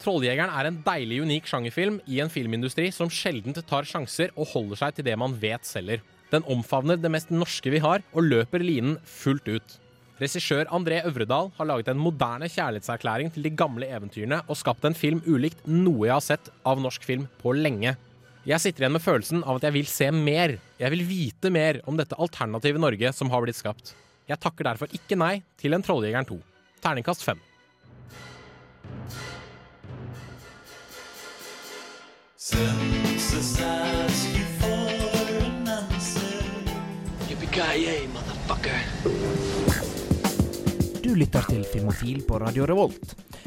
Trolljegeren 0.03 0.51
er 0.51 0.69
en 0.69 0.81
deilig 0.83 1.21
unik 1.23 1.47
sjangerfilm 1.47 2.01
i 2.11 2.19
en 2.25 2.33
filmindustri 2.35 2.89
som 2.93 3.13
sjelden 3.15 3.55
tar 3.55 3.87
sjanser 3.87 4.35
og 4.35 4.51
holder 4.57 4.81
seg 4.81 4.97
til 4.97 5.07
det 5.07 5.15
man 5.23 5.37
vet 5.39 5.63
selger. 5.69 6.03
Den 6.35 6.43
omfavner 6.51 6.99
det 6.99 7.13
mest 7.15 7.31
norske 7.31 7.71
vi 7.71 7.79
har, 7.85 8.03
og 8.11 8.27
løper 8.27 8.65
linen 8.65 8.97
fullt 9.07 9.47
ut. 9.47 9.77
Regissør 10.19 10.67
André 10.75 10.99
Øvredal 11.07 11.53
har 11.55 11.69
laget 11.71 11.93
en 11.93 12.03
moderne 12.03 12.51
kjærlighetserklæring 12.51 13.31
til 13.35 13.47
de 13.47 13.55
gamle 13.55 13.87
eventyrene 13.87 14.43
og 14.49 14.59
skapt 14.59 14.83
en 14.91 14.99
film 14.99 15.23
ulikt 15.31 15.63
noe 15.71 16.09
jeg 16.09 16.17
har 16.17 16.27
sett 16.27 16.51
av 16.67 16.83
norsk 16.83 17.07
film 17.07 17.31
på 17.39 17.55
lenge. 17.55 17.95
Jeg 18.45 18.61
sitter 18.61 18.85
igjen 18.85 18.93
med 18.93 19.01
følelsen 19.01 19.41
av 19.49 19.57
at 19.57 19.65
jeg 19.65 19.73
vil 19.73 19.87
se 19.89 20.11
mer. 20.13 20.59
Jeg 20.77 20.93
vil 20.93 21.03
vite 21.09 21.49
mer 21.49 21.79
om 21.89 21.97
dette 21.97 22.17
alternative 22.21 22.77
Norge 22.83 23.13
som 23.17 23.31
har 23.33 23.41
blitt 23.41 23.57
skapt. 23.57 23.95
Jeg 24.29 24.37
takker 24.41 24.69
derfor 24.69 24.93
ikke 24.93 25.17
nei 25.17 25.39
til 25.61 25.73
En 25.73 25.85
Trolljegeren 25.85 26.29
2. 26.29 26.37
Terningkast 26.85 27.25
5. 27.25 27.41
Census 32.37 33.57
ask 33.65 34.37
you 34.37 34.45
for 34.61 34.93
an 35.41 35.71
answer. 35.79 36.45
Yippee-ki-yay, 37.31 38.05
motherfucker. 38.13 38.77
Du 41.01 41.15
lytter 41.17 41.49
til 41.49 41.65
Filmofil 41.73 42.21
på 42.29 42.45
Radio 42.45 42.69
Revolt. 42.69 43.17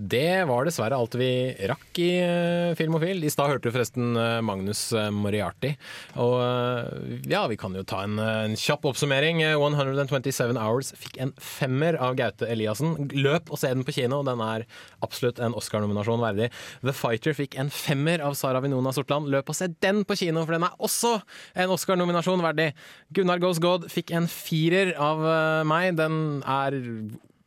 Det 0.00 0.46
var 0.48 0.64
dessverre 0.64 0.96
alt 0.96 1.12
vi 1.20 1.28
rakk 1.68 1.98
i 2.00 2.08
uh, 2.24 2.72
Filmofil. 2.78 3.20
I 3.20 3.32
stad 3.32 3.50
hørte 3.50 3.68
du 3.68 3.74
forresten 3.74 4.14
eh, 4.16 4.38
Magnus 4.44 4.80
eh, 4.96 5.10
Moriarty. 5.12 5.74
Og 6.22 6.36
eh, 6.40 7.18
ja, 7.28 7.42
vi 7.50 7.58
kan 7.60 7.76
jo 7.76 7.84
ta 7.84 8.00
en, 8.06 8.16
eh, 8.22 8.46
en 8.46 8.56
kjapp 8.56 8.88
oppsummering. 8.88 9.42
Eh, 9.44 9.58
127 9.58 10.56
Hours 10.56 10.94
fikk 10.96 11.20
en 11.20 11.34
femmer 11.36 11.98
av 12.00 12.16
Gaute 12.16 12.48
Eliassen. 12.48 12.96
Løp 13.12 13.52
og 13.52 13.60
se 13.60 13.74
den 13.74 13.84
på 13.84 13.94
kino, 13.98 14.22
den 14.24 14.40
er 14.44 14.64
absolutt 15.04 15.42
en 15.44 15.56
Oscar-nominasjon 15.58 16.24
verdig. 16.24 16.48
The 16.80 16.96
Fighter 16.96 17.36
fikk 17.36 17.58
en 17.60 17.72
femmer 17.74 18.24
av 18.24 18.38
Sara 18.40 18.64
Vinona 18.64 18.94
Sortland. 18.96 19.28
Løp 19.32 19.52
og 19.52 19.58
se 19.58 19.68
den 19.84 20.06
på 20.08 20.16
kino, 20.22 20.46
for 20.46 20.56
den 20.56 20.64
er 20.64 20.80
også 20.80 21.18
en 21.60 21.76
Oscar-nominasjon 21.76 22.46
verdig. 22.46 22.70
Gunnar 23.16 23.42
Goes 23.42 23.60
God 23.60 23.90
fikk 23.92 24.14
en 24.16 24.30
firer 24.32 24.94
av 24.96 25.26
eh, 25.28 25.64
meg. 25.68 25.92
Den 26.00 26.40
er 26.48 26.80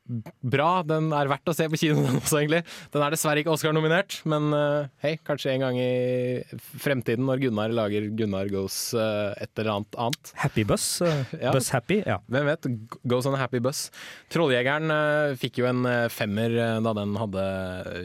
bra. 0.06 0.84
Den 0.88 1.12
er 1.16 1.30
verdt 1.32 1.50
å 1.50 1.56
se 1.56 1.68
på 1.72 1.80
kino, 1.80 2.02
den 2.06 2.20
også, 2.20 2.42
egentlig. 2.42 2.64
Den 2.94 3.06
er 3.06 3.14
dessverre 3.16 3.44
ikke 3.44 3.54
Oscar-nominert, 3.54 4.20
men 4.30 4.50
uh, 4.56 4.90
hei, 5.04 5.16
kanskje 5.26 5.54
en 5.54 5.66
gang 5.66 5.80
i 5.80 6.44
fremtiden, 6.82 7.26
når 7.28 7.46
Gunnar 7.46 7.76
lager 7.76 8.10
Gunnar 8.18 8.52
Goes 8.52 8.78
uh, 8.98 9.32
et 9.42 9.52
eller 9.58 9.78
annet 9.78 10.00
annet. 10.08 10.34
Happy 10.44 10.68
Bus? 10.68 10.88
Uh, 11.04 11.24
Ja. 11.44 11.52
Bus 11.56 11.70
Happy? 11.74 12.02
Ja. 12.08 12.20
Hvem 12.32 12.48
vet? 12.48 12.68
Goes 13.10 13.26
on 13.28 13.36
a 13.36 13.40
happy 13.42 13.60
bus. 13.64 13.88
Trolljegeren 14.32 14.92
fikk 15.40 15.58
jo 15.60 15.66
en 15.68 15.84
femmer 16.14 16.54
da 16.84 16.94
den 16.96 17.16
hadde 17.20 17.44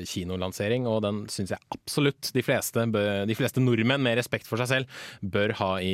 kinolansering, 0.08 0.86
og 0.90 1.02
den 1.04 1.20
syns 1.30 1.52
jeg 1.54 1.62
absolutt 1.74 2.30
de 2.34 2.42
fleste, 2.42 2.82
bør, 2.90 3.26
de 3.28 3.36
fleste 3.38 3.62
nordmenn 3.62 4.02
med 4.02 4.18
respekt 4.18 4.48
for 4.48 4.60
seg 4.60 4.70
selv 4.70 4.98
bør 5.22 5.54
ha 5.60 5.70
i 5.84 5.92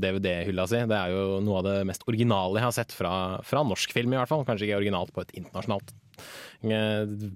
DVD-hylla 0.00 0.66
si. 0.70 0.80
Det 0.88 0.96
er 0.96 1.12
jo 1.12 1.40
noe 1.44 1.60
av 1.60 1.68
det 1.68 1.76
mest 1.90 2.06
originale 2.08 2.60
jeg 2.62 2.68
har 2.68 2.76
sett 2.78 2.96
fra, 2.96 3.12
fra 3.46 3.64
norsk 3.66 3.92
film, 3.96 4.14
i 4.14 4.20
hvert 4.20 4.32
fall. 4.32 4.46
Kanskje 4.48 4.70
ikke 4.70 4.80
originalt 4.80 5.12
på 5.16 5.26
et 5.26 5.36
internasjonalt 5.46 5.94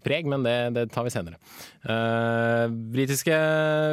preg, 0.04 0.26
men 0.28 0.44
det, 0.44 0.56
det 0.76 0.86
tar 0.94 1.06
vi 1.06 1.12
senere. 1.12 1.38
Uh, 1.84 2.68
britiske 2.92 3.36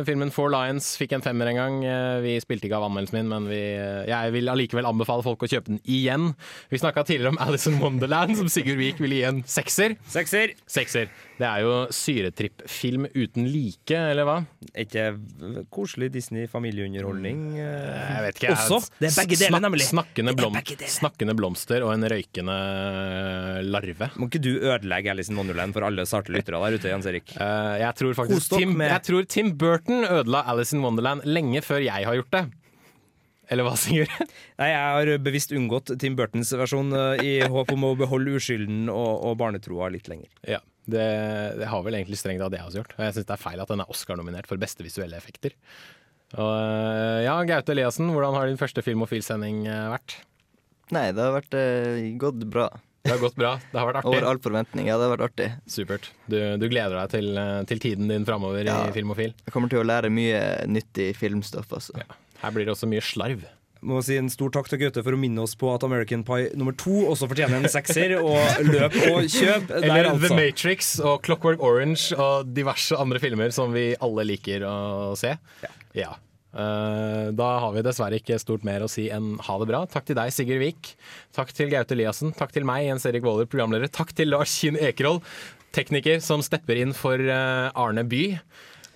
filmen 0.08 0.32
Four 0.34 0.52
Lions 0.52 0.90
fikk 1.00 1.16
en 1.16 1.24
femmer 1.24 1.52
en 1.52 1.60
gang. 1.60 1.78
Uh, 1.86 2.18
vi 2.24 2.36
spilte 2.44 2.68
ikke 2.68 2.80
av 2.80 2.88
anmeldelsen 2.90 3.20
min, 3.20 3.32
men 3.32 3.48
vi, 3.52 3.62
jeg 4.10 4.34
vil 4.36 4.52
allikevel 4.52 4.90
anbefale 4.90 5.26
folk 5.26 5.46
å 5.46 5.52
kjøpe 5.52 5.74
den 5.74 5.82
igjen. 5.84 6.32
Vi 6.72 6.82
snakka 6.82 7.06
tidligere 7.08 7.36
om 7.36 7.42
Alice 7.44 7.70
in 7.72 7.80
Wonderland, 7.84 8.36
som 8.40 8.52
Sigurd 8.52 8.82
Vik 8.82 9.02
ville 9.04 9.22
gi 9.22 9.28
en 9.30 9.44
sekser. 9.48 9.98
Sekser! 10.12 10.56
Sekser. 10.68 11.12
Det 11.38 11.46
er 11.46 11.62
jo 11.62 11.74
syretripp-film 11.94 13.06
uten 13.14 13.46
like, 13.54 13.94
eller 13.94 14.26
hva? 14.26 14.38
Ikke 14.74 15.12
koselig 15.74 16.10
Disney-familieunderholdning? 16.16 17.44
Jeg 17.60 18.24
vet 18.26 18.42
ikke. 18.42 18.56
Også? 18.58 18.82
Det 18.98 19.12
er 19.12 19.18
begge 19.20 19.38
deler, 19.44 19.62
nemlig. 19.62 19.86
Snakkende, 19.88 20.34
Det 20.34 20.42
blom 20.42 20.58
snakkende 20.98 21.38
blomster 21.38 21.86
og 21.86 21.94
en 21.94 22.08
røykende 22.10 22.58
larve. 23.70 24.10
Må 24.18 24.32
ikke 24.32 24.42
du 24.42 24.56
ødelegge 24.58 24.88
ødelegge 24.88 25.14
Alice 25.28 25.34
in 25.34 25.38
Wonderland 25.40 25.76
for 25.76 25.84
alle 25.84 26.06
sarte 26.08 26.32
lyttere 26.32 26.60
der 26.64 26.78
ute, 26.80 26.88
Jens 26.88 27.06
Erik? 27.10 27.34
Uh, 27.36 27.76
jeg 27.82 27.94
tror 28.00 28.14
faktisk 28.16 28.54
Tim, 28.56 28.72
med- 28.80 28.92
jeg 28.94 29.04
tror 29.04 29.26
Tim 29.28 29.50
Burton 29.60 30.06
ødela 30.08 30.46
Alice 30.48 30.76
in 30.76 30.84
Wonderland 30.86 31.26
lenge 31.28 31.62
før 31.66 31.84
jeg 31.84 32.06
har 32.08 32.16
gjort 32.16 32.32
det. 32.32 32.46
Eller 33.50 33.64
hva, 33.64 33.76
Sigurd? 33.80 34.12
Nei, 34.60 34.70
jeg 34.72 34.80
har 34.96 35.12
bevisst 35.24 35.52
unngått 35.56 35.92
Tim 36.00 36.16
Burtons 36.20 36.52
versjon 36.60 36.92
eh, 36.96 37.22
i 37.24 37.34
håp 37.48 37.72
om 37.76 37.86
å 37.88 37.94
beholde 38.00 38.36
uskylden 38.40 38.90
og, 38.92 39.22
og 39.28 39.38
barnetroa 39.40 39.88
litt 39.94 40.08
lenger. 40.12 40.28
Ja, 40.48 40.60
det, 40.88 41.06
det 41.60 41.68
har 41.72 41.84
vel 41.86 41.96
egentlig 42.00 42.20
strengt 42.20 42.44
tatt 42.44 42.52
det 42.56 42.60
jeg 42.60 42.68
også 42.72 42.82
gjort. 42.82 42.96
Og 42.98 43.06
jeg 43.06 43.16
syns 43.18 43.28
det 43.30 43.36
er 43.38 43.44
feil 43.44 43.64
at 43.64 43.72
den 43.72 43.84
er 43.84 43.92
Oscar-nominert 43.94 44.48
for 44.48 44.60
beste 44.60 44.84
visuelle 44.84 45.16
effekter. 45.20 45.56
Og 46.36 46.52
eh, 46.56 47.22
ja, 47.28 47.38
Gaute 47.48 47.72
Eliassen, 47.76 48.12
hvordan 48.12 48.36
har 48.36 48.48
din 48.52 48.60
første 48.60 48.84
filmofilsending 48.84 49.64
vært? 49.68 50.18
Nei, 50.96 51.10
det 51.16 51.24
har 51.24 51.34
vært, 51.36 51.56
eh, 51.56 52.04
gått 52.20 52.44
bra. 52.52 52.68
Det 53.08 53.14
har 53.16 53.22
gått 53.24 53.38
bra. 53.40 53.54
Det 53.72 53.80
har 53.80 53.88
vært 53.88 54.02
artig. 54.04 54.12
Over 54.12 54.28
all 54.30 54.40
forventning. 54.44 54.88
Ja, 54.92 54.98
det 55.00 55.08
har 55.08 55.14
vært 55.16 55.26
artig. 55.32 55.50
Supert. 55.72 56.10
Du, 56.28 56.38
du 56.60 56.68
gleder 56.68 56.98
deg 57.00 57.14
til, 57.16 57.30
til 57.72 57.80
tiden 57.88 58.12
din 58.12 58.28
framover 58.28 58.68
Ja. 58.68 58.82
i 58.90 58.96
Filmofil? 58.96 59.32
Jeg 59.48 59.56
kommer 59.56 59.72
til 59.72 59.80
å 59.82 59.88
lære 59.88 60.12
mye 60.14 60.42
nyttig 60.68 61.14
filmstoff, 61.18 61.72
altså. 61.80 61.96
Her 62.44 62.52
blir 62.54 62.68
det 62.68 62.76
også 62.76 62.90
mye 62.92 63.02
slarv. 63.02 63.48
Må 63.88 64.00
si 64.02 64.16
en 64.18 64.28
stor 64.34 64.50
takk 64.52 64.68
til 64.72 64.80
Gaute 64.82 65.04
for 65.06 65.14
å 65.14 65.20
minne 65.22 65.38
oss 65.46 65.54
på 65.56 65.70
at 65.70 65.84
American 65.86 66.24
Pie 66.26 66.50
nummer 66.58 66.74
to 66.82 66.96
også 67.12 67.28
fortjener 67.30 67.62
en 67.62 67.70
sekser. 67.70 68.16
Og 68.20 68.66
løp 68.66 68.96
og 69.14 69.28
kjøp 69.30 69.68
der, 69.70 69.84
Eller 69.86 70.10
altså. 70.10 70.28
The 70.28 70.40
Matrix 70.40 70.90
og 71.00 71.22
Clockwork 71.28 71.62
Orange 71.64 72.18
og 72.18 72.50
diverse 72.58 72.98
andre 72.98 73.22
filmer 73.22 73.54
som 73.54 73.72
vi 73.78 73.92
alle 74.02 74.26
liker 74.34 74.66
å 74.68 75.14
se. 75.16 75.36
Ja. 75.64 75.70
Eh, 76.18 76.24
da 76.58 77.48
har 77.62 77.74
vi 77.76 77.84
dessverre 77.86 78.18
ikke 78.18 78.40
stort 78.42 78.64
mer 78.66 78.82
å 78.86 78.90
si 78.90 79.08
enn 79.14 79.36
ha 79.46 79.58
det 79.62 79.68
bra. 79.70 79.84
Takk 79.94 80.08
til 80.10 80.18
deg, 80.18 80.32
Sigurd 80.34 80.64
Vik. 80.64 80.94
Takk 81.38 81.52
til 81.54 81.70
Gaute 81.74 81.94
Eliassen. 81.94 82.34
Takk 82.38 82.56
til 82.56 82.66
meg, 82.68 82.88
Jens 82.90 83.06
Erik 83.10 83.26
Våler, 83.28 83.46
programleder. 83.50 83.92
Takk 83.94 84.16
til 84.18 84.32
Lars 84.34 84.56
Kinn 84.58 84.80
Ekerhold, 84.82 85.22
tekniker 85.78 86.18
som 86.26 86.42
stepper 86.46 86.80
inn 86.82 86.96
for 86.98 87.22
eh, 87.22 87.70
Arne 87.78 88.04
By. 88.10 88.24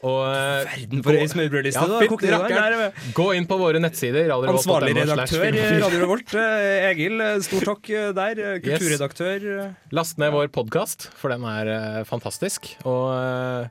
Og 0.01 0.23
eh, 0.25 0.63
Verden 0.65 1.03
for 1.05 1.13
ei 1.13 1.27
smørbrødliste, 1.29 1.83
da. 1.91 1.99
fytti 2.01 2.31
der. 2.33 2.87
Gå 3.13 3.27
inn 3.37 3.45
på 3.45 3.57
våre 3.61 3.77
nettsider. 3.83 4.31
Ansvarlig 4.33 4.95
redaktør 4.97 5.43
i. 5.51 5.61
Radio 5.83 5.99
Revolt, 6.01 6.33
eh, 6.41 6.87
Egil. 6.89 7.21
eh, 7.21 7.35
Stor 7.45 7.67
takk 7.69 7.91
eh, 7.93 8.07
der. 8.17 8.41
Eh, 8.47 8.55
Kulturredaktør. 8.65 9.45
Yes. 9.45 9.75
Last 9.93 10.17
ned 10.17 10.33
vår 10.33 10.49
podkast, 10.57 11.05
for 11.21 11.29
den 11.35 11.45
er 11.45 11.69
eh, 11.75 11.99
fantastisk. 12.09 12.71
Og 12.81 13.11
eh, 13.13 13.69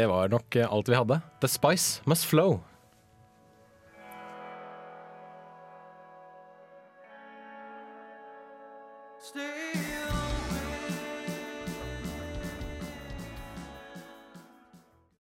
det 0.00 0.08
var 0.08 0.32
nok 0.32 0.56
eh, 0.56 0.64
alt 0.64 0.88
vi 0.88 0.96
hadde. 0.96 1.20
The 1.44 1.52
Spice 1.52 2.00
Must 2.08 2.24
Flow. 2.32 2.62